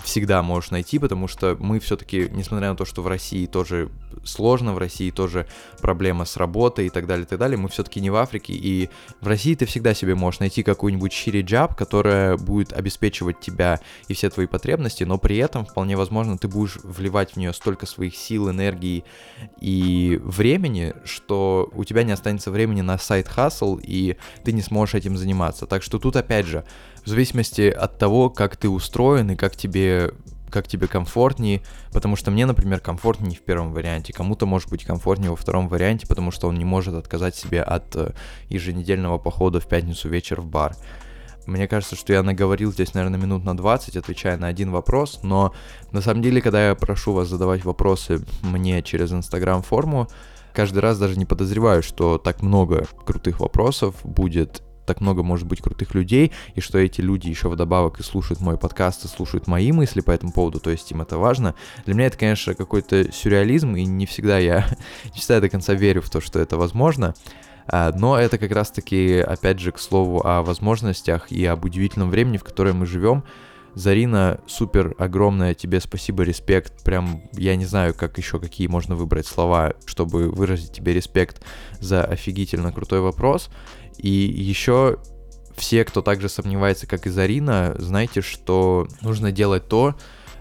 всегда 0.04 0.42
можешь 0.42 0.72
найти, 0.72 0.98
потому 0.98 1.28
что 1.28 1.56
мы 1.60 1.80
все-таки, 1.80 2.28
несмотря 2.32 2.70
на 2.70 2.76
то, 2.76 2.86
что 2.86 3.04
в 3.04 3.08
России 3.08 3.46
тоже 3.46 3.90
сложно, 4.26 4.74
в 4.74 4.78
России 4.78 5.12
тоже 5.12 5.48
проблема 5.82 6.26
с 6.26 6.38
работой 6.38 6.88
и 6.88 6.90
так 6.90 7.08
далее, 7.08 7.26
и 7.26 7.28
так 7.28 7.40
далее, 7.40 7.58
мы 7.58 7.70
все-таки 7.70 8.02
не 8.02 8.10
в 8.10 8.16
Африке, 8.16 8.54
и 8.54 8.90
в 9.22 9.28
России 9.28 9.56
ты 9.56 9.66
всегда 9.66 9.94
себе 9.94 10.16
можешь 10.16 10.40
найти 10.40 10.64
какую-нибудь 10.64 11.14
шири-джаб, 11.14 11.76
которая 11.76 12.38
будет 12.38 12.74
обеспечивать 12.74 13.40
тебя 13.40 13.80
и 14.08 14.14
все 14.14 14.30
твои 14.30 14.48
потребности, 14.48 15.04
но 15.04 15.18
при 15.18 15.38
этом 15.38 15.66
вполне 15.66 15.96
возможно 15.96 16.38
ты 16.38 16.48
будешь 16.48 16.78
вливать 16.84 17.32
в 17.32 17.38
нее 17.38 17.54
столько 17.54 17.86
своих 17.86 18.16
сил, 18.16 18.50
энергии 18.50 19.04
и 19.60 20.20
времени, 20.24 20.94
что 21.04 21.70
у 21.74 21.84
тебя 21.84 22.04
не 22.04 22.12
останется 22.12 22.52
времени 22.52 22.82
на 22.82 22.98
сайт-хасл, 22.98 23.80
и 23.82 24.18
ты 24.44 24.52
не 24.52 24.62
сможешь 24.62 24.96
этим 24.96 25.18
заниматься. 25.18 25.66
Так 25.66 25.84
что 25.84 26.00
тут 26.00 26.16
опять 26.16 26.46
же, 26.46 26.66
в 27.04 27.10
зависимости 27.10 27.70
от 27.70 27.98
того, 28.00 28.30
как 28.30 28.58
ты 28.58 28.68
устроен 28.68 29.32
и 29.32 29.36
как 29.36 29.56
тебе 29.56 30.12
как 30.50 30.68
тебе 30.68 30.88
комфортнее, 30.88 31.62
потому 31.92 32.16
что 32.16 32.32
мне, 32.32 32.46
например, 32.46 32.80
комфортнее 32.80 33.38
в 33.38 33.42
первом 33.42 33.74
варианте, 33.74 34.14
кому-то 34.14 34.46
может 34.46 34.70
быть 34.70 34.84
комфортнее 34.84 35.32
во 35.32 35.36
втором 35.36 35.68
варианте, 35.68 36.08
потому 36.08 36.32
что 36.32 36.48
он 36.48 36.56
не 36.56 36.66
может 36.66 36.94
отказать 36.94 37.36
себе 37.36 37.62
от 37.62 37.96
э, 37.96 38.14
еженедельного 38.50 39.18
похода 39.18 39.60
в 39.60 39.68
пятницу 39.68 40.10
вечер 40.10 40.42
в 40.42 40.46
бар. 40.46 40.76
Мне 41.46 41.68
кажется, 41.68 41.96
что 41.96 42.12
я 42.14 42.24
наговорил 42.24 42.72
здесь, 42.72 42.94
наверное, 42.94 43.20
минут 43.20 43.44
на 43.44 43.56
20, 43.56 43.98
отвечая 43.98 44.38
на 44.38 44.48
один 44.48 44.72
вопрос, 44.72 45.20
но 45.22 45.54
на 45.92 46.02
самом 46.02 46.22
деле, 46.24 46.42
когда 46.42 46.70
я 46.70 46.76
прошу 46.76 47.14
вас 47.14 47.28
задавать 47.28 47.64
вопросы 47.64 48.26
мне 48.42 48.82
через 48.82 49.12
Инстаграм-форму, 49.14 50.08
каждый 50.54 50.80
раз 50.80 50.98
даже 50.98 51.18
не 51.18 51.26
подозреваю, 51.26 51.84
что 51.84 52.18
так 52.18 52.42
много 52.42 52.88
крутых 53.06 53.40
вопросов 53.40 53.96
будет 54.04 54.64
так 54.86 55.02
много 55.02 55.24
может 55.24 55.48
быть 55.48 55.62
крутых 55.62 55.94
людей, 55.94 56.32
и 56.56 56.62
что 56.62 56.78
эти 56.78 57.02
люди 57.02 57.28
еще 57.28 57.50
вдобавок 57.50 58.00
и 58.00 58.04
слушают 58.04 58.42
мой 58.42 58.58
подкаст, 58.58 59.06
и 59.06 59.08
слушают 59.08 59.48
мои 59.48 59.72
мысли 59.72 60.02
по 60.02 60.12
этому 60.12 60.32
поводу, 60.32 60.60
то 60.60 60.70
есть 60.70 60.92
им 60.92 61.02
это 61.02 61.18
важно. 61.18 61.56
Для 61.86 61.94
меня 61.94 62.08
это, 62.08 62.18
конечно, 62.18 62.54
какой-то 62.54 63.12
сюрреализм, 63.12 63.76
и 63.76 63.86
не 63.86 64.06
всегда 64.06 64.38
я, 64.38 64.68
не 65.06 65.20
всегда 65.20 65.42
до 65.42 65.50
конца 65.50 65.74
верю 65.74 66.02
в 66.02 66.10
то, 66.10 66.22
что 66.22 66.40
это 66.40 66.58
возможно. 66.58 67.14
А, 67.68 67.92
но 67.96 68.18
это 68.18 68.38
как 68.38 68.52
раз-таки, 68.52 69.18
опять 69.18 69.60
же, 69.60 69.72
к 69.72 69.80
слову 69.80 70.26
о 70.26 70.44
возможностях 70.44 71.32
и 71.32 71.46
об 71.46 71.66
удивительном 71.66 72.10
времени, 72.10 72.38
в 72.38 72.44
котором 72.44 72.78
мы 72.78 72.86
живем. 72.86 73.24
Зарина, 73.74 74.40
супер 74.48 74.96
огромное 74.98 75.54
тебе 75.54 75.82
спасибо, 75.82 76.24
респект. 76.24 76.82
Прям, 76.84 77.24
я 77.34 77.58
не 77.58 77.66
знаю, 77.66 77.94
как 77.94 78.18
еще 78.18 78.40
какие 78.40 78.68
можно 78.68 78.96
выбрать 78.96 79.28
слова, 79.28 79.74
чтобы 79.86 80.30
выразить 80.30 80.72
тебе 80.72 80.94
респект 80.94 81.44
за 81.82 82.06
офигительно 82.06 82.72
крутой 82.72 83.02
вопрос. 83.02 83.50
И 83.98 84.10
еще 84.10 84.98
все, 85.56 85.86
кто 85.86 86.02
также 86.02 86.30
сомневается, 86.30 86.88
как 86.88 87.08
и 87.08 87.10
Зарина, 87.10 87.76
знайте, 87.78 88.22
что 88.22 88.88
нужно 89.02 89.32
делать 89.32 89.68
то, 89.68 89.96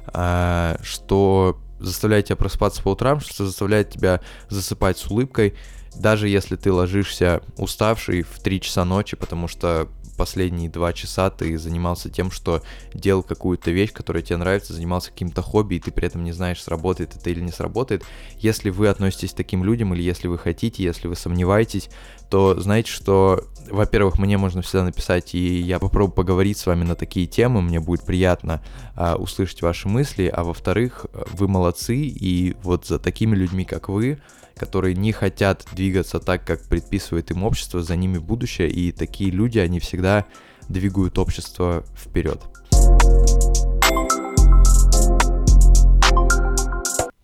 а, 0.06 0.78
что 0.82 1.58
заставляет 1.78 2.26
тебя 2.26 2.36
просыпаться 2.36 2.82
по 2.82 2.90
утрам, 2.90 3.20
что 3.20 3.46
заставляет 3.46 3.90
тебя 3.90 4.20
засыпать 4.48 4.98
с 4.98 5.06
улыбкой, 5.06 5.54
даже 5.96 6.28
если 6.28 6.56
ты 6.56 6.72
ложишься 6.72 7.42
уставший 7.56 8.22
в 8.22 8.40
3 8.40 8.60
часа 8.60 8.84
ночи, 8.84 9.16
потому 9.16 9.48
что 9.48 9.88
последние 10.16 10.68
два 10.68 10.92
часа 10.92 11.30
ты 11.30 11.58
занимался 11.58 12.10
тем, 12.10 12.30
что 12.30 12.62
делал 12.92 13.22
какую-то 13.22 13.70
вещь, 13.70 13.92
которая 13.92 14.22
тебе 14.22 14.36
нравится, 14.36 14.72
занимался 14.72 15.10
каким-то 15.10 15.42
хобби, 15.42 15.76
и 15.76 15.80
ты 15.80 15.90
при 15.90 16.06
этом 16.06 16.24
не 16.24 16.32
знаешь, 16.32 16.62
сработает 16.62 17.16
это 17.16 17.30
или 17.30 17.40
не 17.40 17.52
сработает. 17.52 18.04
Если 18.38 18.70
вы 18.70 18.88
относитесь 18.88 19.32
к 19.32 19.36
таким 19.36 19.64
людям, 19.64 19.94
или 19.94 20.02
если 20.02 20.28
вы 20.28 20.38
хотите, 20.38 20.82
если 20.82 21.08
вы 21.08 21.16
сомневаетесь, 21.16 21.88
то 22.30 22.58
знаете, 22.58 22.90
что, 22.90 23.44
во-первых, 23.70 24.18
мне 24.18 24.38
можно 24.38 24.62
всегда 24.62 24.84
написать, 24.84 25.34
и 25.34 25.60
я 25.60 25.78
попробую 25.78 26.14
поговорить 26.14 26.58
с 26.58 26.66
вами 26.66 26.84
на 26.84 26.94
такие 26.94 27.26
темы, 27.26 27.62
мне 27.62 27.80
будет 27.80 28.02
приятно 28.02 28.62
а, 28.96 29.16
услышать 29.16 29.62
ваши 29.62 29.88
мысли, 29.88 30.26
а 30.26 30.42
во-вторых, 30.42 31.06
вы 31.32 31.48
молодцы, 31.48 31.96
и 31.96 32.56
вот 32.62 32.86
за 32.86 32.98
такими 32.98 33.36
людьми, 33.36 33.64
как 33.64 33.88
вы, 33.88 34.18
которые 34.56 34.94
не 34.94 35.12
хотят 35.12 35.66
двигаться 35.72 36.20
так, 36.20 36.44
как 36.44 36.62
предписывает 36.62 37.30
им 37.30 37.44
общество, 37.44 37.82
за 37.82 37.96
ними 37.96 38.18
будущее, 38.18 38.70
и 38.70 38.92
такие 38.92 39.30
люди, 39.30 39.58
они 39.58 39.80
всегда 39.80 40.24
двигают 40.68 41.18
общество 41.18 41.84
вперед. 41.96 42.40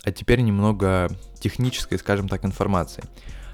А 0.02 0.12
теперь 0.12 0.40
немного 0.40 1.10
технической, 1.40 1.98
скажем 1.98 2.28
так, 2.28 2.44
информации. 2.44 3.04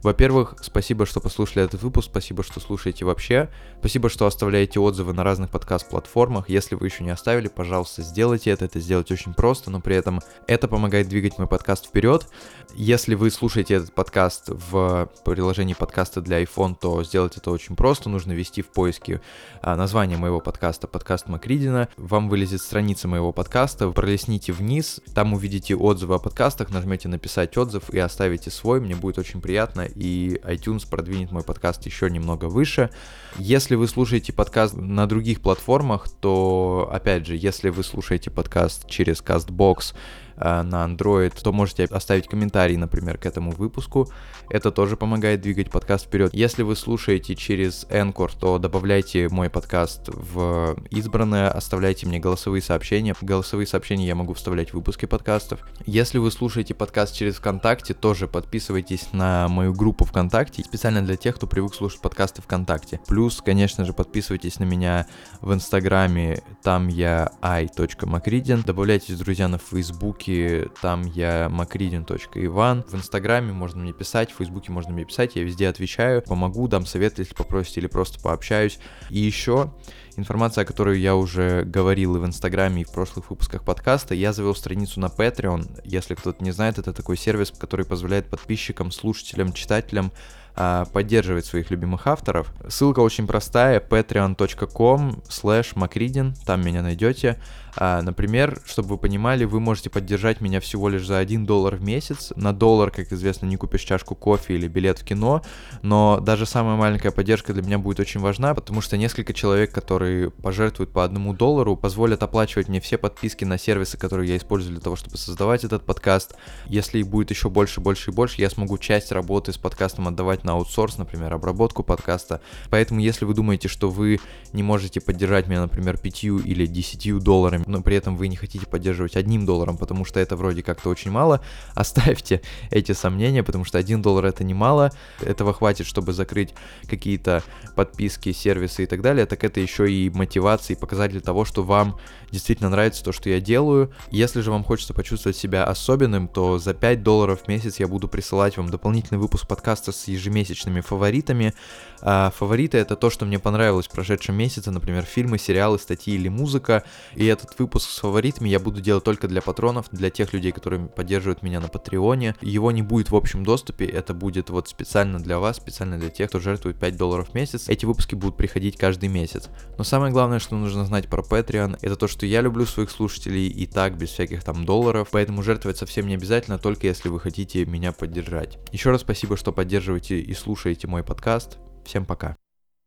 Во-первых, 0.07 0.55
спасибо, 0.63 1.05
что 1.05 1.19
послушали 1.19 1.65
этот 1.65 1.83
выпуск, 1.83 2.11
спасибо, 2.13 2.45
что 2.45 2.61
слушаете 2.61 3.05
вообще, 3.05 3.51
спасибо, 3.81 4.09
что 4.09 4.25
оставляете 4.27 4.79
отзывы 4.79 5.13
на 5.13 5.25
разных 5.25 5.51
подкаст-платформах. 5.51 6.49
Если 6.49 6.77
вы 6.77 6.87
еще 6.87 7.03
не 7.03 7.11
оставили, 7.11 7.49
пожалуйста, 7.49 8.03
сделайте 8.03 8.51
это. 8.51 8.67
Это 8.67 8.79
сделать 8.79 9.11
очень 9.11 9.35
просто, 9.35 9.69
но 9.69 9.81
при 9.81 9.97
этом 9.97 10.21
это 10.47 10.69
помогает 10.69 11.09
двигать 11.09 11.39
мой 11.39 11.49
подкаст 11.49 11.87
вперед. 11.87 12.29
Если 12.77 13.17
вы 13.17 13.33
слушаете 13.33 13.75
этот 13.75 13.95
подкаст 13.95 14.45
в 14.49 15.11
приложении 15.25 15.75
подкаста 15.75 16.21
для 16.21 16.41
iPhone, 16.41 16.77
то 16.81 17.03
сделать 17.03 17.37
это 17.37 17.51
очень 17.51 17.75
просто. 17.75 18.09
Нужно 18.09 18.31
ввести 18.31 18.63
в 18.63 18.69
поиске 18.69 19.21
а, 19.61 19.75
название 19.75 20.19
моего 20.19 20.39
подкаста, 20.39 20.87
подкаст 20.87 21.27
Макридина. 21.27 21.89
Вам 21.97 22.29
вылезет 22.29 22.61
страница 22.61 23.09
моего 23.09 23.33
подкаста, 23.33 23.91
пролистните 23.91 24.53
вниз, 24.53 25.01
там 25.17 25.35
увидите 25.35 25.75
отзывы 25.75 26.15
о 26.15 26.19
подкастах, 26.21 26.71
нажмете 26.71 27.09
написать 27.09 27.57
отзыв 27.57 27.91
и 27.91 27.99
оставите 27.99 28.53
свой. 28.53 28.81
Мне 28.81 28.95
будет 28.95 29.19
очень 29.19 29.41
приятно 29.41 29.89
и 29.97 30.39
iTunes 30.45 30.89
продвинет 30.89 31.33
мой 31.33 31.43
подкаст 31.43 31.85
еще 31.87 32.11
немного 32.11 32.47
выше. 32.47 32.91
Если 33.39 33.75
вы 33.75 33.89
слушаете 33.89 34.33
подкаст 34.33 34.75
на 34.75 35.07
других 35.07 35.41
платформах, 35.41 36.09
то, 36.09 36.89
опять 36.93 37.27
же, 37.27 37.37
если 37.37 37.71
вы 37.71 37.83
слушаете 37.83 38.31
подкаст 38.31 38.89
через 38.89 39.23
CastBox, 39.23 39.95
на 40.37 40.87
Android, 40.87 41.33
то 41.43 41.53
можете 41.53 41.85
оставить 41.85 42.29
комментарий, 42.29 42.77
например, 42.77 43.19
к 43.19 43.27
этому 43.27 43.51
выпуску. 43.51 44.09
Это 44.49 44.71
тоже 44.71 44.97
помогает 44.97 45.41
двигать 45.41 45.71
подкаст 45.71 46.07
вперед. 46.07 46.33
Если 46.33 46.63
вы 46.63 46.77
слушаете 46.77 47.35
через 47.35 47.87
Anchor, 47.91 48.31
то 48.39 48.59
добавляйте 48.59 49.29
мой 49.29 49.51
подкаст 49.51 50.09
в 50.09 50.77
избранное, 50.91 51.51
оставляйте 51.51 52.07
мне 52.07 52.21
голосовые 52.21 52.63
сообщения. 52.63 53.15
Голосовые 53.21 53.67
сообщения 53.67 54.07
я 54.07 54.15
могу 54.15 54.35
вставлять 54.35 54.71
в 54.71 54.75
выпуски 54.75 55.07
подкастов. 55.07 55.61
Если 55.87 56.19
вы 56.19 56.31
слушаете 56.31 56.75
подкаст 56.75 57.15
через 57.15 57.37
ВКонтакте, 57.37 57.95
тоже 57.95 58.29
подписывайтесь 58.29 59.13
на 59.13 59.49
мою 59.49 59.73
группу 59.73 60.05
ВКонтакте, 60.05 60.63
специально 60.63 61.03
для 61.03 61.17
тех, 61.17 61.37
кто 61.37 61.47
привык 61.47 61.75
слушать 61.75 62.01
подкасты 62.01 62.43
ВКонтакте. 62.43 63.01
Плюс, 63.07 63.41
конечно 63.45 63.85
же, 63.85 63.93
подписывайтесь 63.93 64.59
на 64.59 64.65
меня 64.65 65.07
в 65.41 65.53
Инстаграме, 65.53 66.43
там 66.63 66.89
я 66.89 67.31
i.macridin. 67.43 68.65
Добавляйтесь, 68.65 69.19
друзья, 69.19 69.49
на 69.49 69.59
Фейсбуке, 69.59 70.26
Фейсбуке, 70.27 70.71
там 70.81 71.03
я 71.03 71.47
macridin.иван, 71.47 72.85
в 72.89 72.95
Инстаграме 72.95 73.53
можно 73.53 73.83
мне 73.83 73.93
писать, 73.93 74.33
в 74.33 74.37
Фейсбуке 74.37 74.73
можно 74.73 74.93
мне 74.93 75.05
писать, 75.05 75.37
я 75.37 75.45
везде 75.45 75.69
отвечаю, 75.69 76.23
помогу, 76.23 76.69
дам 76.69 76.85
совет, 76.85 77.19
если 77.19 77.35
попросите, 77.35 77.81
или 77.81 77.87
просто 77.87 78.21
пообщаюсь. 78.21 78.79
И 79.11 79.19
еще 79.19 79.73
информация, 80.17 80.63
о 80.63 80.65
которой 80.67 81.01
я 81.01 81.15
уже 81.15 81.63
говорил 81.65 82.17
и 82.17 82.19
в 82.19 82.27
Инстаграме, 82.27 82.83
и 82.83 82.85
в 82.85 82.91
прошлых 82.91 83.31
выпусках 83.31 83.65
подкаста, 83.65 84.15
я 84.15 84.33
завел 84.33 84.55
страницу 84.55 85.01
на 85.01 85.07
Patreon. 85.07 85.83
Если 85.85 86.15
кто-то 86.15 86.43
не 86.43 86.51
знает, 86.51 86.79
это 86.79 86.93
такой 86.93 87.17
сервис, 87.17 87.53
который 87.57 87.87
позволяет 87.87 88.29
подписчикам, 88.29 88.91
слушателям, 88.91 89.53
читателям 89.53 90.13
а, 90.59 90.87
поддерживать 90.87 91.45
своих 91.45 91.71
любимых 91.71 92.07
авторов. 92.07 92.51
Ссылка 92.67 93.01
очень 93.01 93.27
простая, 93.27 93.79
patreon.com 93.79 95.23
slash 95.29 95.75
macridin, 95.75 96.35
там 96.47 96.65
меня 96.65 96.83
найдете. 96.83 97.39
А, 97.77 98.01
например, 98.03 98.61
чтобы 98.65 98.91
вы 98.91 98.99
понимали, 98.99 99.45
вы 99.45 99.61
можете 99.61 99.91
поддержать 99.91 100.41
меня 100.41 100.61
всего 100.61 100.89
лишь 100.89 101.07
за 101.07 101.19
1 101.19 101.45
доллар 101.45 101.77
в 101.77 101.83
месяц. 101.83 102.33
На 102.37 102.53
доллар, 102.53 102.91
как 102.91 103.13
известно, 103.13 103.47
не 103.47 103.57
купишь 103.57 103.83
чашку 103.83 104.15
кофе 104.15 104.55
или 104.55 104.67
билет 104.67 104.99
в 104.99 105.05
кино, 105.05 105.43
но 105.83 106.19
даже 106.21 106.47
самая 106.47 106.77
маленькая 106.77 107.11
поддержка 107.11 107.53
для 107.53 107.63
меня 107.63 107.79
будет 107.79 108.01
очень 108.01 108.21
важна, 108.21 108.55
потому 108.55 108.81
что 108.81 108.97
несколько 108.97 109.35
человек, 109.35 109.73
которые 109.73 110.31
пожертвуют 110.31 110.93
по 110.93 111.05
одному 111.05 111.35
доллару, 111.35 111.77
позволят 111.77 112.23
оплачивать 112.23 112.69
мне 112.69 112.81
все 112.81 112.97
подписки 112.97 113.45
на 113.45 113.59
сервисы, 113.59 113.99
которые 113.99 114.31
я 114.31 114.37
использую 114.37 114.73
для 114.75 114.83
того, 114.83 114.97
чтобы 114.97 115.19
создавать 115.19 115.65
этот 115.65 115.85
подкаст. 115.85 116.35
Если 116.67 117.01
их 117.01 117.09
будет 117.09 117.31
еще 117.31 117.51
больше, 117.51 117.81
больше 117.81 118.11
и 118.11 118.15
больше, 118.15 118.41
я 118.41 118.49
смогу 118.49 118.79
часть 118.79 119.13
работы 119.13 119.53
с 119.53 119.59
подкастом 119.59 120.09
отдавать 120.09 120.45
на 120.45 120.53
аутсорс, 120.53 120.97
например, 120.97 121.35
обработку 121.35 121.83
подкаста. 121.83 122.41
Поэтому, 122.71 123.01
если 123.01 123.25
вы 123.25 123.35
думаете, 123.35 123.69
что 123.69 123.91
вы 123.91 124.21
не 124.53 124.63
можете 124.63 125.01
поддержать 125.01 125.47
меня, 125.47 125.61
например, 125.61 125.99
5 125.99 126.25
или 126.25 126.67
10 126.67 127.19
долларами, 127.23 127.66
но 127.67 127.83
при 127.83 127.97
этом 127.97 128.17
вы 128.17 128.29
не 128.29 128.37
хотите 128.37 128.67
поддерживать 128.67 129.17
одним 129.17 129.47
долларом, 129.47 129.77
потому 129.77 130.05
что 130.05 130.21
это 130.21 130.37
вроде 130.37 130.63
как-то 130.63 130.89
очень 130.89 131.11
мало, 131.11 131.41
оставьте 131.75 132.43
эти 132.71 132.93
сомнения, 132.93 133.43
потому 133.43 133.65
что 133.65 133.79
один 133.79 134.03
доллар 134.03 134.27
это 134.27 134.45
немало, 134.45 134.93
этого 135.21 135.53
хватит, 135.53 135.87
чтобы 135.87 136.13
закрыть 136.13 136.55
какие-то 136.89 137.43
подписки, 137.75 138.33
сервисы 138.33 138.85
и 138.85 138.87
так 138.87 139.03
далее, 139.03 139.27
так 139.27 139.45
это 139.45 139.61
еще 139.61 139.91
и 139.91 140.11
мотивация 140.11 140.77
и 140.77 140.79
показатель 140.79 141.21
того, 141.21 141.45
что 141.45 141.63
вам 141.63 141.99
действительно 142.31 142.71
нравится 142.71 143.05
то, 143.05 143.13
что 143.13 143.31
я 143.31 143.41
делаю. 143.41 143.93
Если 144.11 144.41
же 144.41 144.51
вам 144.51 144.65
хочется 144.65 144.95
почувствовать 144.95 145.37
себя 145.37 145.65
особенным, 145.65 146.29
то 146.29 146.59
за 146.59 146.75
5 146.75 147.03
долларов 147.03 147.43
в 147.45 147.49
месяц 147.49 147.79
я 147.79 147.89
буду 147.89 148.09
присылать 148.09 148.57
вам 148.57 148.69
дополнительный 148.69 149.19
выпуск 149.19 149.47
подкаста 149.47 149.93
с 149.93 150.09
ежемесячными 150.09 150.81
фаворитами. 150.81 151.55
А 152.03 152.31
фавориты 152.37 152.79
это 152.79 152.97
то, 152.97 153.11
что 153.11 153.25
мне 153.25 153.39
понравилось 153.39 153.87
в 153.87 153.91
прошедшем 153.91 154.37
месяце, 154.37 154.71
например, 154.71 155.05
фильмы, 155.05 155.39
сериалы, 155.39 155.79
статьи 155.79 156.15
или 156.15 156.29
музыка. 156.29 156.85
И 157.15 157.27
этот 157.57 157.61
выпуск 157.61 157.91
с 157.91 157.99
фаворитами 157.99 158.49
я 158.49 158.61
буду 158.61 158.81
делать 158.81 159.05
только 159.05 159.29
для 159.29 159.41
патронов, 159.41 159.87
для 159.91 160.11
тех 160.11 160.33
людей, 160.33 160.53
которые 160.53 160.87
поддерживают 160.87 161.43
меня 161.43 161.61
на 161.61 161.69
Патреоне. 161.69 162.35
Его 162.43 162.71
не 162.71 162.83
будет 162.83 163.11
в 163.11 163.17
общем 163.17 163.45
доступе, 163.45 163.87
это 163.87 164.13
будет 164.13 164.51
вот 164.51 164.69
специально 164.69 165.19
для 165.19 165.39
вас, 165.39 165.57
специально 165.57 165.99
для 165.99 166.11
тех, 166.11 166.29
кто 166.29 166.39
жертвует 166.39 166.79
5 166.79 166.97
долларов 166.97 167.31
в 167.31 167.35
месяц. 167.35 167.69
Эти 167.69 167.87
выпуски 167.87 168.15
будут 168.15 168.37
приходить 168.37 168.77
каждый 168.77 169.09
месяц. 169.09 169.49
Но 169.79 169.85
самое 169.85 170.13
главное, 170.13 170.39
что 170.39 170.57
нужно 170.57 170.85
знать 170.85 171.09
про 171.09 171.23
Patreon, 171.23 171.79
это 171.81 171.97
то, 171.97 172.09
что 172.09 172.27
я 172.27 172.43
люблю 172.43 172.67
своих 172.67 172.91
слушателей 172.91 173.49
и 173.49 173.67
так, 173.67 173.97
без 173.97 174.11
всяких 174.11 174.45
там 174.45 174.67
долларов, 174.67 175.09
поэтому 175.11 175.43
жертвовать 175.43 175.79
совсем 175.79 176.07
не 176.07 176.15
обязательно, 176.15 176.59
только 176.59 176.87
если 176.87 177.09
вы 177.09 177.21
хотите 177.21 177.65
меня 177.65 177.93
поддержать. 177.93 178.59
Еще 178.73 178.91
раз 178.91 179.01
спасибо, 179.01 179.37
что 179.37 179.53
поддерживаете 179.53 180.21
и 180.21 180.35
слушаете 180.35 180.87
мой 180.87 181.03
подкаст. 181.03 181.59
Всем 181.85 182.05
пока. 182.05 182.37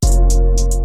thank 0.02 0.74
you 0.74 0.79